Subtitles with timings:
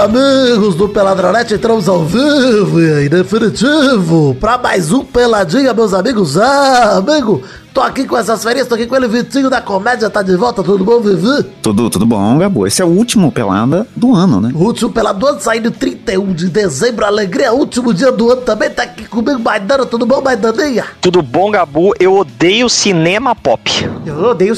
[0.00, 6.38] amigos do Peladronete, entramos ao vivo e em definitivo para mais um Peladinha, meus amigos.
[6.38, 7.42] Ah, amigo,
[7.74, 10.62] tô aqui com essas férias, tô aqui com ele, Vitinho da Comédia, tá de volta,
[10.62, 11.42] tudo bom, Vivi?
[11.60, 12.66] Tudo, tudo bom, Gabo.
[12.66, 14.50] Esse é o último Pelada do ano, né?
[14.54, 18.70] O último Pelada do ano, saindo 31 de dezembro, alegria, último dia do ano também,
[18.70, 20.86] tá aqui comigo, Maidana, tudo bom, Maidaninha?
[21.02, 21.92] Tudo bom, Gabu?
[22.00, 23.70] Eu odeio cinema pop.
[24.06, 24.56] Eu odeio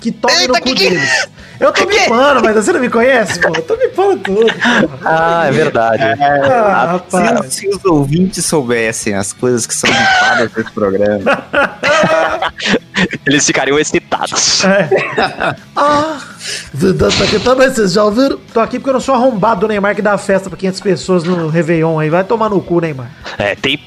[0.00, 1.28] que tomem no cu deles.
[1.60, 3.48] Eu tô me pano, mas você não me conhece, pô?
[3.48, 4.46] Eu tô me pano tudo.
[4.46, 4.88] Pô.
[5.04, 6.02] Ah, é verdade.
[6.02, 7.52] Ah, rapaz.
[7.54, 11.20] Se, se os ouvintes soubessem as coisas que são difadas nesse programa.
[13.26, 14.64] Eles ficariam excitados.
[14.64, 15.56] É.
[15.80, 16.18] Ah,
[16.98, 18.38] tá aqui também, vocês já ouviram?
[18.52, 21.24] Tô aqui porque eu não sou arrombado do Neymar que dá festa pra 500 pessoas
[21.24, 22.10] no Réveillon aí.
[22.10, 23.10] Vai tomar no cu, Neymar.
[23.38, 23.78] É, tem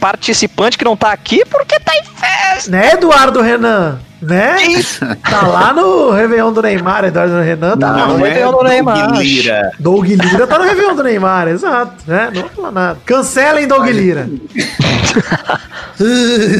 [0.00, 2.70] participante que não tá aqui porque tá em festa.
[2.70, 3.98] Né, Eduardo Renan?
[4.20, 4.56] Né?
[5.30, 8.68] Tá lá no Réveillon do Neymar, Eduardo Renan tá Não, no é Réveillon do Doug
[8.68, 9.20] Neymar.
[9.20, 9.70] Lira.
[9.78, 11.92] Doug Lira tá no Réveillon do Neymar, exato.
[12.06, 12.30] Né?
[12.34, 12.98] Não vou falar nada.
[13.04, 14.28] Cancelem Doug Lira.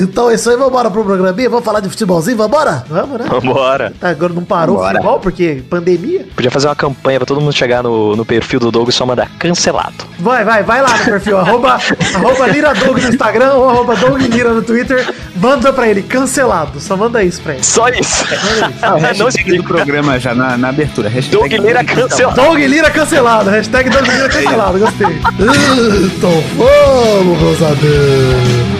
[0.02, 2.84] então é isso aí, vambora pro programinha, vamos falar de futebolzinho, vambora?
[2.88, 3.26] Vamos, né?
[3.28, 3.92] Vambora.
[3.98, 4.96] Tá, agora não parou o Vambora.
[4.96, 6.26] futebol, porque pandemia.
[6.34, 9.04] Podia fazer uma campanha pra todo mundo chegar no, no perfil do Doug e só
[9.04, 10.06] mandar cancelado.
[10.18, 11.78] Vai, vai, vai lá no perfil, arroba,
[12.14, 15.12] arroba Lira Doug no Instagram ou arroba Doug Lira no Twitter.
[15.36, 16.80] Manda pra ele, cancelado.
[16.80, 17.64] Só manda isso pra ele.
[17.64, 18.24] Só isso.
[18.80, 21.08] Não, não hashtag do programa já na, na abertura.
[21.08, 22.40] Hashtag Doug Lira cancelado.
[22.40, 25.06] Doug Lira cancelado, hashtag Doug Lira cancelado, gostei.
[26.06, 28.78] Então vamos, meus amigos.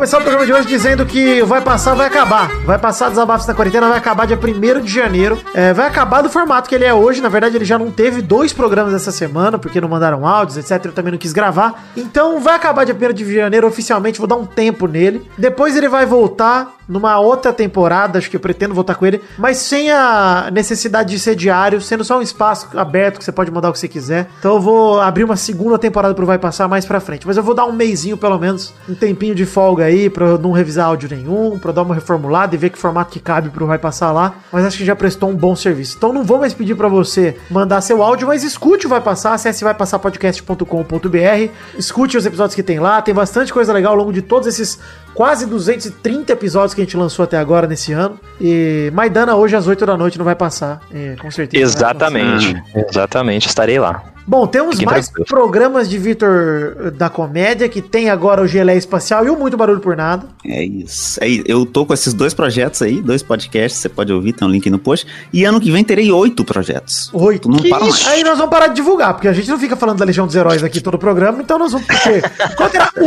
[0.00, 2.48] Começar o programa de hoje dizendo que vai passar, vai acabar.
[2.64, 5.38] Vai passar desabafos na quarentena, vai acabar dia 1 de janeiro.
[5.52, 7.20] É, vai acabar do formato que ele é hoje.
[7.20, 10.86] Na verdade, ele já não teve dois programas essa semana, porque não mandaram áudios, etc.
[10.86, 11.84] Eu também não quis gravar.
[11.94, 14.18] Então, vai acabar dia 1 de janeiro oficialmente.
[14.18, 15.30] Vou dar um tempo nele.
[15.36, 19.58] Depois ele vai voltar numa outra temporada, acho que eu pretendo voltar com ele, mas
[19.58, 23.70] sem a necessidade de ser diário, sendo só um espaço aberto que você pode mandar
[23.70, 24.28] o que você quiser.
[24.40, 27.42] Então eu vou abrir uma segunda temporada pro Vai Passar mais pra frente, mas eu
[27.42, 30.86] vou dar um mêsinho pelo menos, um tempinho de folga aí pra eu não revisar
[30.86, 33.78] áudio nenhum, pra eu dar uma reformulada e ver que formato que cabe pro Vai
[33.78, 35.96] Passar lá, mas acho que já prestou um bom serviço.
[35.96, 39.34] Então não vou mais pedir pra você mandar seu áudio, mas escute o Vai Passar,
[39.34, 44.22] acesse vaipassarpodcast.com.br, escute os episódios que tem lá, tem bastante coisa legal ao longo de
[44.22, 44.80] todos esses
[45.14, 48.18] quase 230 episódios que a gente lançou até agora nesse ano.
[48.40, 51.62] E Maidana hoje às 8 da noite não vai passar, é, com certeza.
[51.62, 52.62] Exatamente.
[52.74, 53.46] Exatamente.
[53.48, 54.02] Estarei lá.
[54.30, 55.28] Bom, temos Fiquem mais tranquilos.
[55.28, 59.80] programas de Vitor da Comédia, que tem agora o Gelé Espacial e o Muito Barulho
[59.80, 60.24] por Nada.
[60.46, 61.18] É isso.
[61.20, 64.50] Aí, eu tô com esses dois projetos aí, dois podcasts, você pode ouvir, tem um
[64.52, 65.04] link no post.
[65.32, 67.10] E ano que vem terei oito projetos.
[67.12, 67.48] Oito.
[67.50, 68.06] Não Que para mais.
[68.06, 70.36] Aí nós vamos parar de divulgar, porque a gente não fica falando da Legião dos
[70.36, 71.88] Heróis aqui todo o programa, então nós vamos.
[71.88, 72.22] Porque
[72.56, 73.00] quando terá É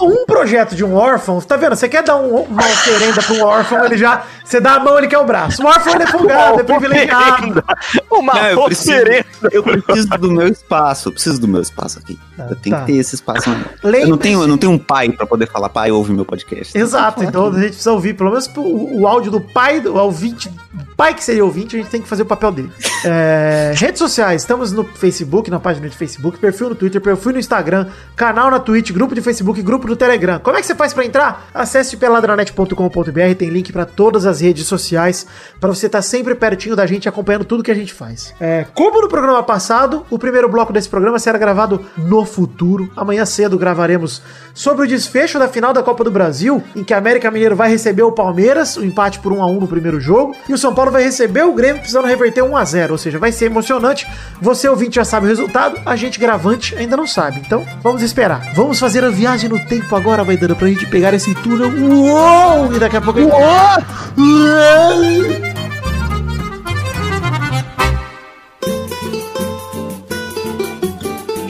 [0.00, 1.74] um, um projeto de um órfão, tá vendo?
[1.74, 4.24] Você quer dar um, uma oferenda pra um órfão, ele já.
[4.44, 5.60] Você dá a mão, ele quer o braço.
[5.60, 7.64] Um órfão ele é folgado, é privilegiado.
[8.10, 9.26] Uma Não, eu preciso, oferenda.
[9.50, 11.08] eu preciso do meu espaço.
[11.08, 12.18] Eu preciso do meu espaço aqui.
[12.38, 12.84] eu tenho tá.
[12.84, 13.48] que ter esse espaço.
[13.82, 16.76] Eu não tenho, eu não tenho um pai pra poder falar, pai, ouve meu podcast.
[16.76, 20.50] Exato, então a gente precisa ouvir pelo menos o, o áudio do pai, do ouvinte,
[20.72, 22.70] do pai que seria ouvinte, a gente tem que fazer o papel dele.
[23.04, 27.38] É, redes sociais, estamos no Facebook, na página de Facebook, perfil no Twitter, perfil no
[27.38, 30.38] Instagram, canal na Twitch, grupo de Facebook, grupo no Telegram.
[30.38, 31.48] Como é que você faz pra entrar?
[31.54, 35.26] Acesse peladranet.com.br, tem link pra todas as redes sociais,
[35.58, 38.34] pra você estar sempre pertinho da gente, acompanhando tudo que a gente faz.
[38.40, 42.90] É, como no programa passado, o primeiro bloco desse programa será gravado no futuro.
[42.96, 44.22] Amanhã cedo gravaremos
[44.54, 47.70] sobre o desfecho da final da Copa do Brasil, em que a América Mineiro vai
[47.70, 50.74] receber o Palmeiras, o empate por 1 a 1 no primeiro jogo, e o São
[50.74, 54.06] Paulo vai receber o Grêmio precisando reverter 1 a 0, ou seja, vai ser emocionante.
[54.40, 57.40] Você ouvinte já sabe o resultado, a gente gravante ainda não sabe.
[57.44, 58.52] Então, vamos esperar.
[58.54, 61.68] Vamos fazer a viagem no tempo agora, vai dando pra gente pegar esse túnel.
[61.68, 62.74] Uou!
[62.74, 63.32] E daqui a pouco a gente...
[63.32, 63.88] Uou!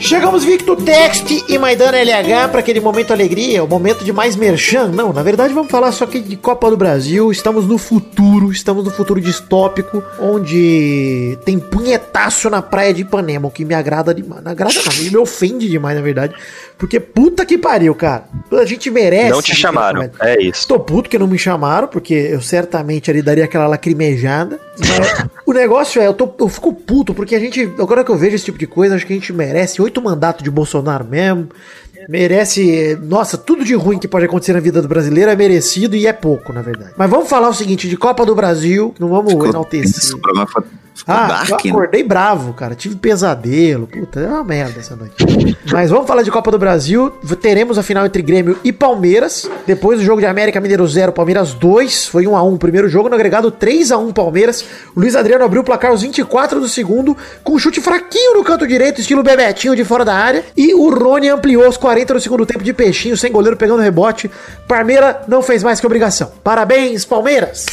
[0.09, 4.87] Chegamos Victo Text e Maidana LH para aquele momento alegria, o momento de mais merchan.
[4.87, 7.31] Não, na verdade vamos falar só aqui de Copa do Brasil.
[7.31, 13.51] Estamos no futuro, estamos no futuro distópico, onde tem punhetaço na praia de Ipanema, o
[13.51, 14.43] que me agrada demais.
[14.43, 16.33] Não agrada não, me ofende demais, na verdade.
[16.75, 18.23] Porque puta que pariu, cara.
[18.51, 19.29] A gente merece.
[19.29, 20.09] Não te chamaram.
[20.19, 20.61] É isso.
[20.61, 24.59] Estou puto que não me chamaram, porque eu certamente ali daria aquela lacrimejada.
[24.79, 28.17] Mas o negócio é, eu, tô, eu fico puto, porque a gente, agora que eu
[28.17, 31.49] vejo esse tipo de coisa, acho que a gente merece oito mandatos de Bolsonaro mesmo.
[32.07, 32.97] Merece.
[33.03, 36.13] Nossa, tudo de ruim que pode acontecer na vida do brasileiro é merecido e é
[36.13, 36.93] pouco, na verdade.
[36.97, 39.97] Mas vamos falar o seguinte: de Copa do Brasil, não vamos enaltecer.
[39.97, 40.63] Esse programa foi-
[40.99, 41.71] ficou Ah, dark, eu né?
[41.71, 42.75] acordei bravo, cara.
[42.75, 43.87] Tive pesadelo.
[43.87, 45.15] Puta, é uma merda essa noite.
[45.71, 47.11] Mas vamos falar de Copa do Brasil.
[47.41, 49.49] Teremos a final entre Grêmio e Palmeiras.
[49.67, 52.07] Depois do jogo de América Mineiro 0, Palmeiras 2.
[52.07, 54.63] Foi 1 a 1 o primeiro jogo, no agregado 3 a 1 Palmeiras.
[54.95, 58.43] O Luiz Adriano abriu o placar aos 24 do segundo, com um chute fraquinho no
[58.43, 60.43] canto direito, estilo Bebetinho de fora da área.
[60.55, 64.29] E o Rony ampliou aos 40 do segundo tempo de peixinho, sem goleiro pegando rebote.
[64.67, 66.31] Parmeira não fez mais que obrigação.
[66.43, 67.65] Parabéns, Palmeiras!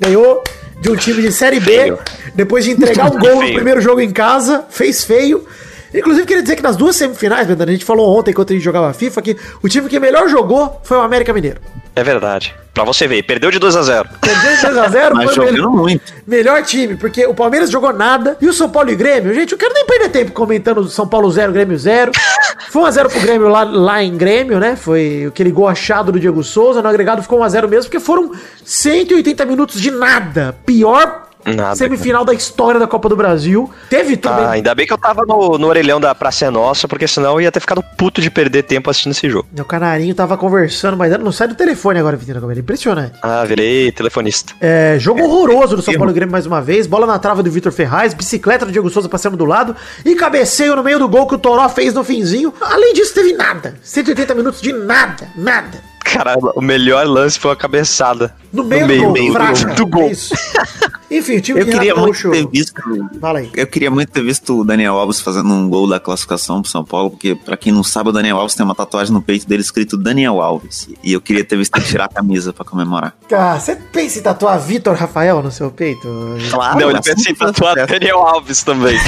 [0.00, 0.42] Ganhou
[0.80, 1.98] de um time de Série B, Feio.
[2.34, 3.54] depois de entregar um gol no Feio.
[3.54, 5.46] primeiro jogo em casa, fez feio.
[5.94, 8.62] Inclusive, queria dizer que nas duas semifinais, Bernardo, a gente falou ontem, enquanto a gente
[8.64, 11.60] jogava FIFA, que o time que melhor jogou foi o América Mineiro.
[11.96, 12.54] É verdade.
[12.74, 16.14] Pra você ver, perdeu de 2 a 0 Perdeu de 2x0, Mas jogando melhor, muito.
[16.26, 19.58] melhor time, porque o Palmeiras jogou nada e o São Paulo e Grêmio, gente, eu
[19.58, 22.12] quero nem perder tempo comentando São Paulo 0, Grêmio 0.
[22.68, 24.76] Foi 1x0 pro Grêmio lá, lá em Grêmio, né?
[24.76, 28.30] Foi aquele gol achado do Diego Souza, no agregado ficou 1x0 mesmo, porque foram
[28.62, 30.54] 180 minutos de nada.
[30.66, 33.70] Pior Nada, semifinal da história da Copa do Brasil.
[33.88, 34.44] Teve também.
[34.44, 37.34] Ah, ainda bem que eu tava no, no orelhão da Praça é Nossa, porque senão
[37.34, 39.48] eu ia ter ficado puto de perder tempo assistindo esse jogo.
[39.56, 42.58] O canarinho tava conversando, mas não sai do telefone agora, Vitina Gomes.
[42.58, 43.18] Impressionante.
[43.22, 44.54] Ah, virei telefonista.
[44.60, 46.86] É, jogo horroroso do São Paulo e Grêmio mais uma vez.
[46.86, 50.74] Bola na trava do Vitor Ferraz, bicicleta do Diego Souza passando do lado e cabeceio
[50.74, 52.52] no meio do gol que o Toró fez no finzinho.
[52.60, 53.76] Além disso, teve nada.
[53.82, 55.80] 180 minutos de nada, nada.
[56.06, 58.32] Caramba, o melhor lance foi a cabeçada.
[58.52, 59.74] No meio, do gol, fraca.
[59.74, 60.02] do gol.
[60.04, 60.34] É isso.
[61.10, 62.82] Enfim, o time Eu queria muito Gaúcho- ter visto.
[63.20, 63.50] Fala aí.
[63.54, 66.84] Eu queria muito ter visto o Daniel Alves fazendo um gol da classificação pro São
[66.84, 69.62] Paulo, porque pra quem não sabe, o Daniel Alves tem uma tatuagem no peito dele
[69.62, 70.88] escrito Daniel Alves.
[71.04, 73.14] E eu queria ter visto ele tirar a camisa pra comemorar.
[73.28, 76.08] Cara, você pensa em tatuar Vitor Rafael no seu peito?
[76.50, 77.86] Claro, Não, ele pensa em tatuar.
[77.86, 78.98] Daniel Alves também.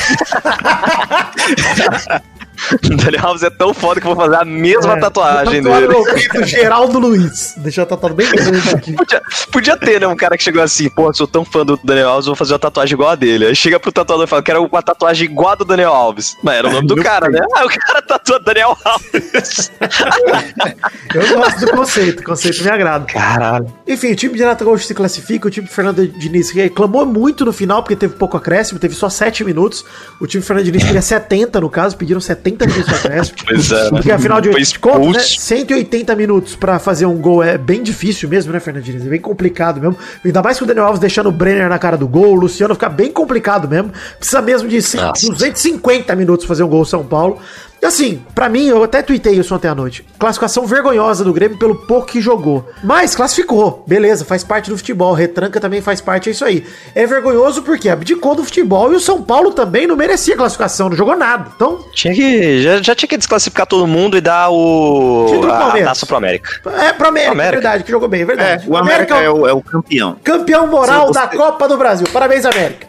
[3.05, 6.05] Daniel Alves é tão foda que eu vou fazer a mesma É, tatuagem tatuar dele.
[6.15, 7.55] peito Geraldo Luiz.
[7.57, 8.93] Deixa eu tatuado bem grande aqui.
[8.95, 9.23] Podia,
[9.53, 10.07] podia ter, né?
[10.07, 12.59] Um cara que chegou assim, pô, sou tão fã do Daniel Alves, vou fazer uma
[12.59, 13.47] tatuagem igual a dele.
[13.47, 16.37] Aí chega pro tatuador e fala, quero uma tatuagem igual a do Daniel Alves.
[16.43, 17.41] Mas era o nome do cara, né?
[17.55, 19.71] Ah, o cara tatua Daniel Alves.
[21.15, 23.05] Eu gosto do conceito, o conceito me agrada.
[23.07, 23.67] Caralho.
[23.87, 27.45] Enfim, o time de Renato Gaúcho se classifica, o time de Fernando Diniz reclamou muito
[27.45, 29.85] no final, porque teve pouco acréscimo, teve só 7 minutos.
[30.21, 33.39] O time de Fernando Diniz queria 70, no caso, pediram 70 minutos de acréscimo.
[33.47, 33.91] Pois é, né?
[33.91, 35.41] Porque afinal de contas, né, expulso.
[35.41, 39.05] 180 minutos pra fazer um gol é bem difícil mesmo, né, Fernando Diniz?
[39.07, 39.97] É bem complicado mesmo.
[40.25, 42.75] Ainda mais com o Daniel Alves deixando o Brenner na cara do gol, o Luciano
[42.75, 43.91] fica bem complicado mesmo.
[44.19, 45.27] Precisa mesmo de cem- Nossa.
[45.27, 47.39] 250 minutos fazer um gol São Paulo.
[47.81, 50.05] E assim, pra mim, eu até tuitei isso ontem à noite.
[50.19, 52.69] Classificação vergonhosa do Grêmio pelo pouco que jogou.
[52.83, 55.13] Mas classificou, beleza, faz parte do futebol.
[55.15, 56.67] Retranca também faz parte, é isso aí.
[56.93, 60.97] É vergonhoso porque abdicou do futebol e o São Paulo também não merecia classificação, não
[60.97, 61.53] jogou nada.
[61.55, 62.61] Então, Tinha que.
[62.63, 65.27] Já, já tinha que desclassificar todo mundo e dar o.
[65.29, 65.89] Título A, Palmeiras.
[65.91, 66.51] taça pro América.
[66.81, 67.57] é pro América, América.
[67.59, 68.65] é verdade, que jogou bem, é É, verdade.
[68.69, 70.17] o América é o, é o campeão.
[70.25, 72.09] Campeão moral Sim, você- da Copa do Brasil.
[72.13, 72.88] Parabéns, América.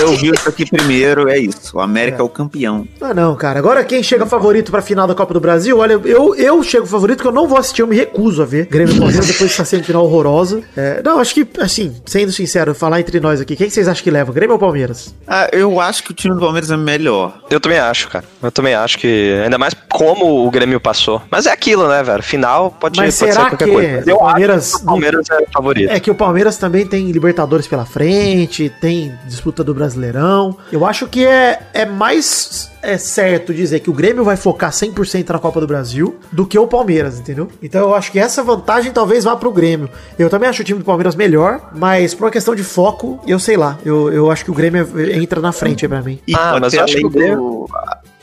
[0.00, 1.76] Eu vi isso aqui primeiro, é isso.
[1.76, 2.86] O América é, o campeão.
[3.00, 3.58] Ah, não, cara.
[3.58, 7.20] Agora quem chega favorito pra final da Copa do Brasil, olha, eu, eu chego favorito
[7.22, 8.66] que eu não vou assistir, eu me recuso a ver.
[8.66, 10.62] Grêmio e Palmeiras depois dessa semifinal horrorosa.
[10.76, 14.02] É, não, acho que, assim, sendo sincero, falar entre nós aqui, quem que vocês acham
[14.02, 14.32] que leva?
[14.32, 15.14] Grêmio ou Palmeiras?
[15.26, 17.38] Ah, eu acho que o time do Palmeiras é melhor.
[17.50, 18.24] Eu também acho, cara.
[18.42, 19.40] Eu também acho que.
[19.42, 21.22] Ainda mais como o Grêmio passou.
[21.30, 22.22] Mas é aquilo, né, velho?
[22.22, 25.34] Final pode, Mas pode será que Mas eu o Palmeiras- acho que o Palmeiras é
[25.38, 25.90] o favorito.
[25.90, 30.56] É que o Palmeiras também tem Libertadores pela frente, tem disputa do Brasileirão.
[30.72, 35.28] Eu acho que é, é mais é certo dizer que o Grêmio vai focar 100%
[35.30, 37.48] na Copa do Brasil do que o Palmeiras, entendeu?
[37.62, 39.88] Então eu acho que essa vantagem talvez vá pro Grêmio.
[40.18, 43.38] Eu também acho o time do Palmeiras melhor, mas por uma questão de foco, eu
[43.38, 43.78] sei lá.
[43.84, 46.18] Eu, eu acho que o Grêmio entra na frente aí pra mim.
[46.26, 47.66] E Ah, mas eu acho que o Grêmio- do,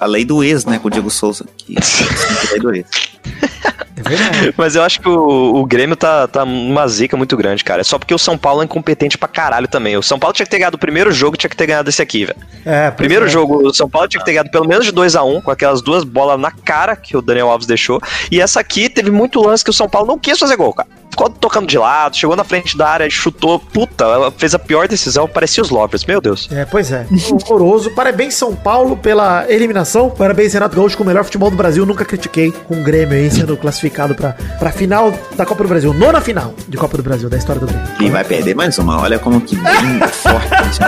[0.01, 1.45] a- lei do ex, né, com o Diego Souza.
[1.57, 2.85] Que, a lei do ex.
[4.03, 4.53] É verdade.
[4.57, 7.81] Mas eu acho que o, o Grêmio tá, tá numa zica muito grande, cara.
[7.81, 9.95] É só porque o São Paulo é incompetente pra caralho também.
[9.95, 12.01] O São Paulo tinha que ter ganhado o primeiro jogo, tinha que ter ganhado esse
[12.01, 12.39] aqui, velho.
[12.65, 13.29] É, Primeiro é.
[13.29, 15.51] jogo, o São Paulo tinha que ter ganhado pelo menos de 2 a 1 com
[15.51, 18.01] aquelas duas bolas na cara que o Daniel Alves deixou.
[18.31, 20.89] E essa aqui teve muito lance que o São Paulo não quis fazer gol, cara.
[21.11, 23.59] Ficou tocando de lado, chegou na frente da área, chutou.
[23.59, 26.47] Puta, ela fez a pior decisão, parecia os Lovers, meu Deus.
[26.51, 27.05] É, pois é.
[27.31, 27.91] Horroroso.
[27.91, 30.09] Parabéns, São Paulo, pela eliminação.
[30.09, 31.85] Parabéns, Renato Gaúcho, com o melhor futebol do Brasil.
[31.85, 35.93] Nunca critiquei com o Grêmio aí sendo classificado pra, pra final da Copa do Brasil.
[35.93, 37.87] Nona final de Copa do Brasil, da história do Grêmio.
[37.99, 39.01] E vai perder mais uma.
[39.01, 40.79] Olha como que bem forte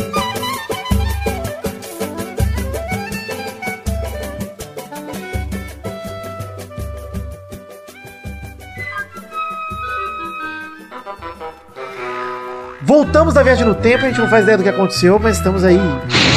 [12.90, 15.62] Voltamos da viagem no tempo, a gente não faz ideia do que aconteceu, mas estamos
[15.62, 15.78] aí,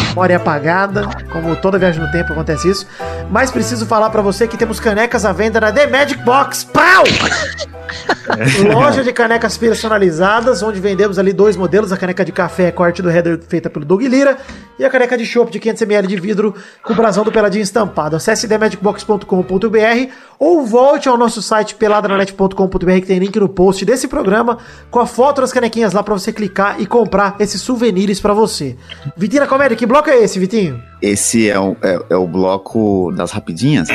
[0.09, 2.85] memória apagada, como toda viagem no tempo acontece isso.
[3.31, 6.63] mas preciso falar pra você que temos canecas à venda na The Magic Box.
[6.63, 7.05] Pau!
[8.73, 12.87] Loja de canecas personalizadas, onde vendemos ali dois modelos, a caneca de café com a
[12.87, 14.37] arte do header feita pelo Doug Lira
[14.77, 18.15] e a caneca de chopp de 500ml de vidro com o brasão do Peladinho estampado.
[18.15, 24.57] Acesse themagicbox.com.br ou volte ao nosso site peladranet.com.br que tem link no post desse programa
[24.89, 28.75] com a foto das canequinhas lá pra você clicar e comprar esses souvenirs pra você.
[29.15, 30.81] Vitina Comédia, que bloco é esse, Vitinho?
[31.01, 33.89] Esse é o, é, é o bloco das rapidinhas.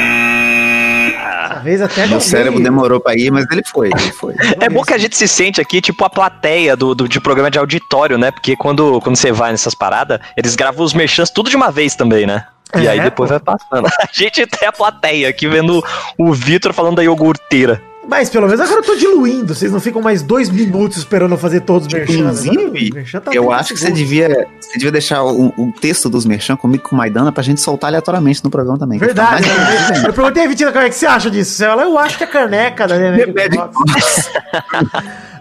[1.49, 4.35] Dessa vez até Meu cérebro demorou pra ir, mas ele foi, ele foi.
[4.61, 7.51] É bom que a gente se sente aqui, tipo, a plateia do, do, de programa
[7.51, 8.31] de auditório, né?
[8.31, 11.95] Porque quando, quando você vai nessas paradas, eles gravam os merchants tudo de uma vez
[11.95, 12.45] também, né?
[12.77, 13.39] E É, aí depois pô.
[13.39, 13.87] vai passando.
[14.01, 15.83] A gente tem a plateia aqui vendo
[16.19, 17.81] o Vitor falando da iogurteira.
[18.09, 19.55] Mas pelo menos agora eu tô diluindo.
[19.55, 22.41] Vocês não ficam mais dois minutos esperando eu fazer todos os merchans.
[22.41, 25.73] Agora Inclusive, merchan tá eu 30 acho que você devia, você devia deixar o, o
[25.79, 28.99] texto dos merchan comigo com o Maidana pra gente soltar aleatoriamente no programa também.
[28.99, 29.47] Verdade.
[29.47, 31.63] Mais divertido Eu perguntei a Vitina como é que você acha disso.
[31.63, 32.97] Ela, eu acho que a caneca da.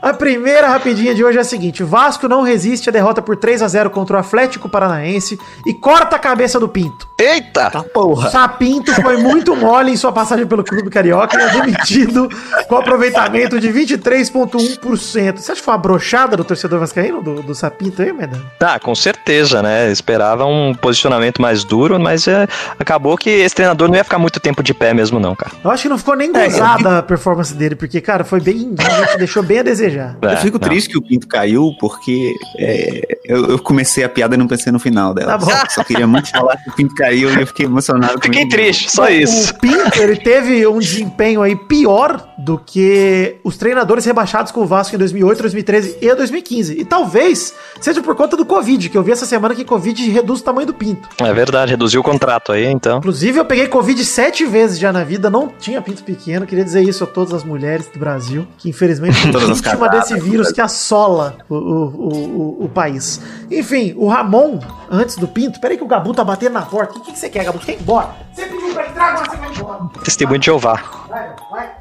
[0.01, 3.61] A primeira rapidinha de hoje é a seguinte: Vasco não resiste à derrota por 3
[3.61, 7.07] a 0 contra o Atlético Paranaense e corta a cabeça do Pinto.
[7.19, 7.71] Eita!
[7.71, 8.29] Tá porra.
[8.29, 12.29] Sapinto foi muito mole em sua passagem pelo clube carioca e é demitido
[12.65, 15.37] com aproveitamento de 23,1%.
[15.37, 18.39] Você acha que foi uma brochada do torcedor vascaíno, do, do Sapinto aí, Medan?
[18.59, 19.91] Tá, com certeza, né?
[19.91, 22.47] Esperava um posicionamento mais duro, mas é,
[22.79, 25.51] acabou que esse treinador não ia ficar muito tempo de pé mesmo, não, cara.
[25.63, 28.75] Eu acho que não ficou nem É, gozada a performance dele, porque, cara, foi bem.
[29.17, 30.17] deixou bem a desejar.
[30.21, 30.67] É, Eu fico não.
[30.67, 34.71] triste que o Pinto caiu, porque é, eu, eu comecei a piada e não pensei
[34.71, 35.31] no final dela.
[35.31, 35.51] Tá bom.
[35.69, 38.13] Só queria muito falar que o Pinto caiu e eu fiquei emocionado.
[38.13, 38.49] Fiquei comigo.
[38.51, 39.51] triste, só isso.
[39.51, 44.65] O Pinto, ele teve um desempenho aí pior do que os treinadores rebaixados com o
[44.65, 46.79] Vasco em 2008, 2013 e 2015.
[46.79, 50.39] E talvez seja por conta do Covid, que eu vi essa semana que Covid reduz
[50.39, 51.09] o tamanho do Pinto.
[51.19, 52.99] É verdade, reduziu o contrato aí, então.
[52.99, 56.47] Inclusive, eu peguei Covid sete vezes já na vida, não tinha pinto pequeno.
[56.47, 60.49] Queria dizer isso a todas as mulheres do Brasil, que infelizmente são vítima desse vírus
[60.53, 63.19] que assola o, o, o, o- país.
[63.51, 66.97] Enfim, o Ramon, antes do Pinto, peraí que o Gabu tá batendo na porta.
[66.97, 67.59] O que, que você quer, Gabu?
[67.59, 68.09] Você quer ir embora?
[68.33, 69.79] Você pediu pra entrar, agora você vai embora.
[70.05, 70.81] Testemunho de Jeová.
[71.09, 71.71] Vai, vai.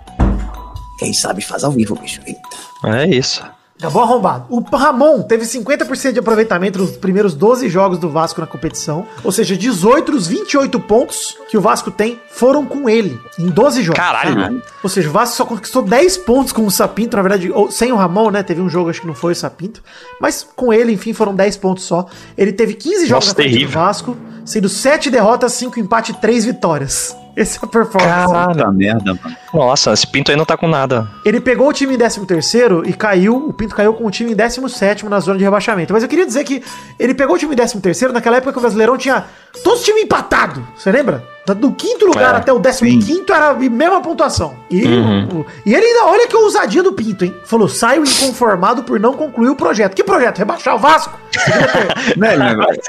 [0.99, 2.21] Quem sabe faz ao vivo, bicho.
[2.27, 2.41] Eita.
[2.85, 3.45] É isso.
[3.79, 4.47] Acabou arrombado.
[4.49, 9.07] O Ramon teve 50% de aproveitamento nos primeiros 12 jogos do Vasco na competição.
[9.23, 13.21] Ou seja, 18 dos 28 pontos que o Vasco tem foram com ele.
[13.39, 14.01] Em 12 jogos.
[14.01, 14.63] Caralho.
[14.83, 17.93] Ou seja, o Vasco só conquistou 10 pontos com o Sapinto, na verdade, ou, sem
[17.93, 18.43] o Ramon, né?
[18.43, 19.83] Teve um jogo, acho que não foi o Sapinto.
[20.19, 22.07] Mas com ele, enfim, foram 10 pontos só.
[22.37, 23.71] Ele teve 15 jogos Nossa, na frente do.
[23.71, 27.15] Vasco, sendo 7 derrotas, 5 empates e 3 vitórias.
[27.37, 28.55] Essa é a performance.
[28.55, 29.37] Puta merda, mano.
[29.57, 31.09] Nossa, esse pinto aí não tá com nada.
[31.25, 32.21] Ele pegou o time em 13
[32.85, 35.95] e caiu, o Pinto caiu com o time em 17 na zona de rebaixamento.
[35.95, 36.63] Mas eu queria dizer que
[36.99, 39.25] ele pegou o time em 13 naquela época que o Brasileirão tinha
[39.65, 40.63] todos os times empatados.
[40.77, 41.25] Você lembra?
[41.61, 44.57] Do quinto lugar É, até o 15 era a mesma pontuação.
[44.69, 45.29] E, Uhum.
[45.43, 47.33] o- e ele ainda, olha que ousadia do Pinto, hein?
[47.45, 49.95] Falou: saio inconformado por não concluir o projeto.
[49.95, 50.39] Que projeto?
[50.39, 51.17] Rebaixar o Vasco?
[52.17, 52.43] Não, ele,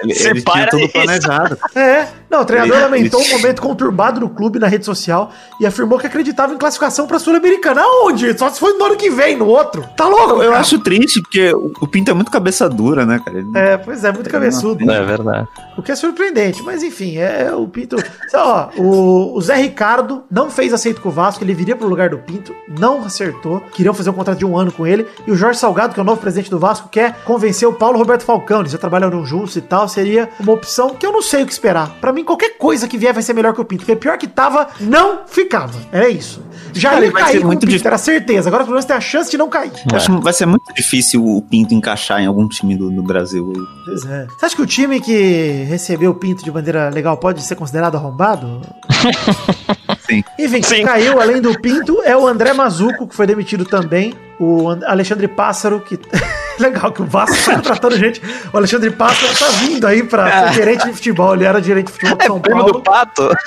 [0.03, 0.91] ele, ele tinha tudo isso.
[0.93, 1.57] planejado.
[1.75, 5.31] É, não, o treinador Ele- lamentou ele- um momento conturbado no clube na rede social
[5.61, 7.81] e afirmou que acreditava em classificação pra Sul-Americana.
[7.81, 8.37] Aonde?
[8.37, 9.83] Só se foi no ano que vem, no outro.
[9.95, 10.41] Tá louco?
[10.41, 13.37] Eu, acho triste, porque o, Pinto é muito cabeça dura, né, cara?
[13.37, 14.89] Ele- É, pois é, muito cabeçudo.
[14.91, 15.47] É verdade.
[15.77, 17.95] O que é surpreendente, mas enfim, é o Pinto.
[18.33, 22.09] Ó, o, o Zé Ricardo não fez aceito com o Vasco, ele viria pro lugar
[22.09, 23.61] do Pinto, não acertou.
[23.73, 25.05] Queriam fazer um contrato de um ano com ele.
[25.25, 27.97] E o Jorge Salgado, que é o novo presidente do Vasco, quer convencer o Paulo
[27.97, 28.61] Roberto Falcão.
[28.61, 29.87] Eles já trabalharam juntos e tal.
[29.87, 31.91] Seria uma opção que eu não sei o que esperar.
[32.01, 33.81] Pra mim, qualquer coisa que vier vai ser melhor que o Pinto.
[33.85, 35.77] Porque pior que tava, não ficava.
[35.91, 36.41] Era isso.
[36.73, 37.87] Já Cara, ia vai cair ser com o muito difícil.
[37.87, 38.49] era certeza.
[38.49, 39.71] Agora pelo menos tem a chance de não cair.
[39.71, 43.51] Que vai ser muito difícil o Pinto encaixar em algum time do, do Brasil.
[43.85, 44.27] Pois é.
[44.37, 47.95] Você acha que o time que recebeu o Pinto de bandeira legal pode ser considerado
[47.95, 48.61] arrombado?
[50.07, 50.23] Sim.
[50.39, 50.75] Enfim, Sim.
[50.75, 54.13] quem caiu além do Pinto é o André Mazuco, que foi demitido também.
[54.39, 55.99] O And- Alexandre Pássaro, que.
[56.59, 58.19] Legal que o Vasco tá contratando gente.
[58.51, 61.35] O Alexandre Pássaro tá vindo aí pra ser gerente de futebol.
[61.35, 62.79] Ele era gerente de futebol de São Prêmio Paulo.
[62.79, 63.29] do Pato?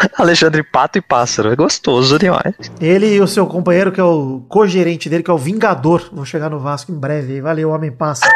[0.18, 1.52] Alexandre Pato e Pássaro.
[1.52, 2.54] É gostoso demais.
[2.80, 6.24] Ele e o seu companheiro, que é o co-gerente dele, que é o Vingador, vão
[6.24, 7.40] chegar no Vasco em breve.
[7.40, 8.32] Valeu, Homem Pássaro.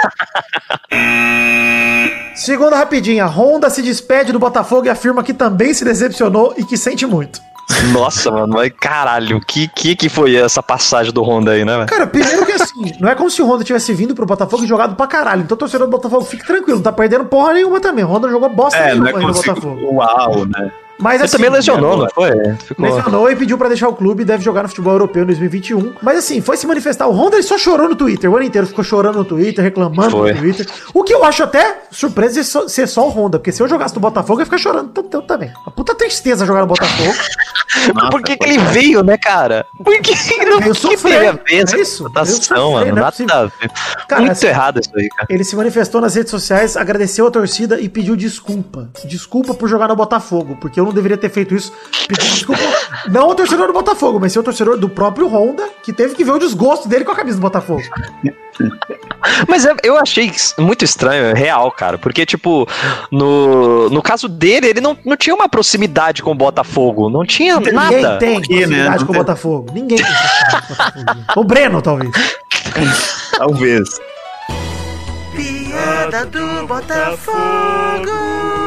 [2.34, 3.26] Segunda rapidinha.
[3.26, 7.40] Honda se despede do Botafogo e afirma que também se decepcionou e que sente muito.
[7.92, 11.86] Nossa, mano, mas caralho, que, que que foi essa passagem do Honda aí, né, velho?
[11.86, 14.66] Cara, primeiro que assim, não é como se o Honda tivesse vindo pro Botafogo e
[14.66, 15.42] jogado pra caralho.
[15.42, 18.04] Então torcedor do Botafogo fique tranquilo, não tá perdendo porra nenhuma também.
[18.04, 19.32] O Honda jogou bosta É, nenhuma é no.
[19.32, 19.94] Botafogo.
[19.94, 20.70] Uau, né?
[20.98, 22.30] Mas Ele assim, também lesionou, não foi?
[22.64, 22.86] Ficou...
[22.86, 25.94] Lesionou e pediu pra deixar o clube e deve jogar no futebol europeu em 2021.
[26.00, 27.06] Mas assim, foi se manifestar.
[27.08, 28.30] O Honda ele só chorou no Twitter.
[28.30, 30.32] O ano inteiro ficou chorando no Twitter, reclamando Foi.
[30.32, 30.66] no Twitter.
[30.92, 33.38] O que eu acho até surpresa de só- ser só o Honda.
[33.38, 35.52] Porque se eu jogasse no Botafogo, eu ia ficar chorando tanto também.
[35.66, 37.12] A puta tristeza jogar no Botafogo.
[37.92, 39.66] Nossa, Por que, que ele veio, né, cara?
[39.82, 40.12] Por que
[40.44, 42.86] não veio que sofrer, a ver essa é isso, votação, mano?
[42.94, 43.70] não é Nada a ver.
[44.08, 45.26] Cara, Muito assim, errado isso aí, cara.
[45.28, 48.88] Ele se manifestou nas redes sociais, agradeceu a torcida e pediu desculpa.
[49.04, 51.72] Desculpa por jogar no Botafogo, porque eu não deveria ter feito isso.
[52.08, 52.62] Desculpa,
[53.08, 56.24] não ao torcedor do Botafogo, mas sim ao torcedor do próprio Honda, que teve que
[56.24, 57.82] ver o desgosto dele com a camisa do Botafogo.
[59.48, 61.98] Mas eu achei muito estranho, é real, cara.
[61.98, 62.68] Porque, tipo,
[63.10, 67.08] no, no caso dele, ele não, não tinha uma proximidade com o Botafogo.
[67.10, 68.18] Não tinha Ninguém nada.
[68.18, 68.86] tem quê, né?
[68.86, 69.22] proximidade com o tem.
[69.22, 69.72] Botafogo.
[69.74, 71.40] Ninguém tem proximidade com o Botafogo.
[71.40, 72.10] O Breno, talvez.
[73.36, 74.00] Talvez.
[75.34, 78.63] Piada do Botafogo.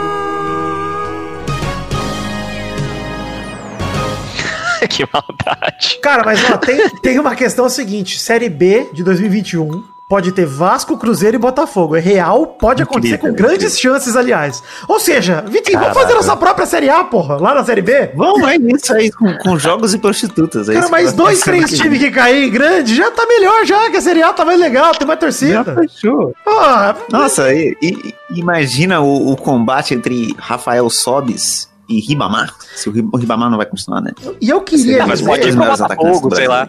[4.90, 6.00] que maldade.
[6.02, 10.98] Cara, mas ó, tem, tem uma questão seguinte: Série B de 2021 pode ter Vasco,
[10.98, 11.96] Cruzeiro e Botafogo.
[11.96, 14.64] É real, pode acontecer Incrível, com grandes chances, aliás.
[14.88, 18.12] Ou seja, Vitinho, vamos fazer nossa própria Série A, porra, lá na Série B?
[18.16, 20.70] Vamos, é isso aí, com, com jogos e prostitutas.
[20.70, 24.02] É Cara, vai dois, três times que cair grande já tá melhor, já, que a
[24.02, 25.52] Série A tá mais legal, tem mais vem.
[25.52, 25.76] Já torcida.
[25.76, 26.34] fechou.
[26.44, 32.54] Porra, Nossa, e, e- imagina o, o combate entre Rafael Sobis e Ribamar.
[32.76, 34.12] Se o, Ri- o Ribamar não vai continuar, né?
[34.42, 36.68] e eu queria Mas pode dizer, os atacantes do sei lá.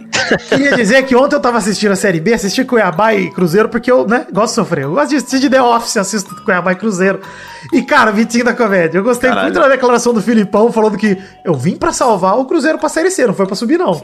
[0.48, 3.90] Queria dizer que ontem eu tava assistindo a Série B, assisti Cuiabá e Cruzeiro, porque
[3.90, 4.84] eu, né, gosto de sofrer.
[4.84, 7.20] Eu gosto de assistir de The Office, assisto Cuiabá e Cruzeiro.
[7.72, 9.48] E, cara, Vitinho da comédia, eu gostei Caralho.
[9.48, 13.10] muito da declaração do Filipão falando que eu vim pra salvar o Cruzeiro pra Série
[13.10, 14.00] C, não foi pra subir, não.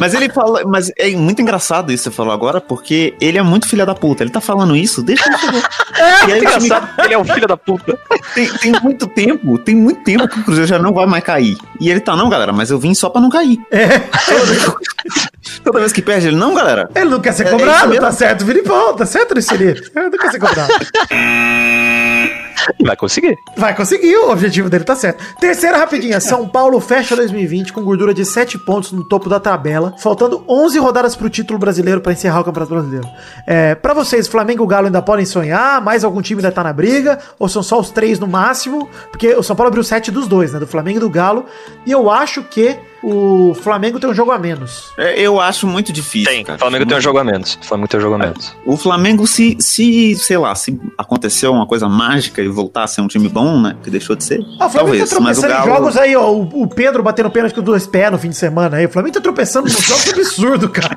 [0.00, 0.64] Mas ele fala.
[0.64, 3.94] Mas é muito engraçado isso que você falou agora, porque ele é muito filho da
[3.94, 4.24] puta.
[4.24, 5.58] Ele tá falando isso, deixa ele chegar.
[5.60, 7.98] O time Engraçado, ele é um filho da puta.
[8.34, 11.56] tem, tem muito tempo, tem muito tempo que o Cruzeiro já não vai mais cair.
[11.78, 13.58] E ele tá, não, galera, mas eu vim só pra não cair.
[13.70, 14.00] É,
[15.62, 16.88] Toda vez que perde, ele, não, galera.
[16.94, 18.04] ele não quer ser É cobrado, isso mesmo.
[18.06, 19.90] tá certo, Filipão, tá certo, Felipe?
[19.94, 20.72] Ele não quer ser cobrado.
[22.84, 23.38] Vai conseguir.
[23.56, 25.22] Vai conseguir, o objetivo dele tá certo.
[25.40, 29.94] Terceira rapidinha, São Paulo fecha 2020 com gordura de 7 pontos no topo da tabela,
[29.98, 33.08] faltando 11 rodadas pro título brasileiro pra encerrar o Campeonato Brasileiro.
[33.46, 36.72] É, para vocês, Flamengo e Galo ainda podem sonhar, mais algum time ainda tá na
[36.72, 38.88] briga, ou são só os três no máximo?
[39.10, 41.44] Porque o São Paulo abriu 7 dos dois, né, do Flamengo e do Galo,
[41.86, 44.92] e eu acho que o Flamengo tem um jogo a menos.
[44.98, 46.30] É, Eu acho muito difícil.
[46.30, 46.44] Tem.
[46.44, 46.56] cara.
[46.56, 47.58] O Flamengo tem um jogo a menos.
[47.60, 48.56] O Flamengo tem um jogo a menos.
[48.66, 53.00] O Flamengo, se, se, sei lá, se aconteceu uma coisa mágica e voltar a ser
[53.00, 53.76] um time bom, né?
[53.82, 54.40] Que deixou de ser.
[54.58, 55.78] Ah, o Flamengo talvez, tá mas o tropeçando em Galo.
[55.82, 56.30] jogos aí, ó.
[56.30, 58.86] O, o Pedro batendo pênalti com dois pés no fim de semana aí.
[58.86, 60.96] O Flamengo tá tropeçando nos jogos absurdo, cara.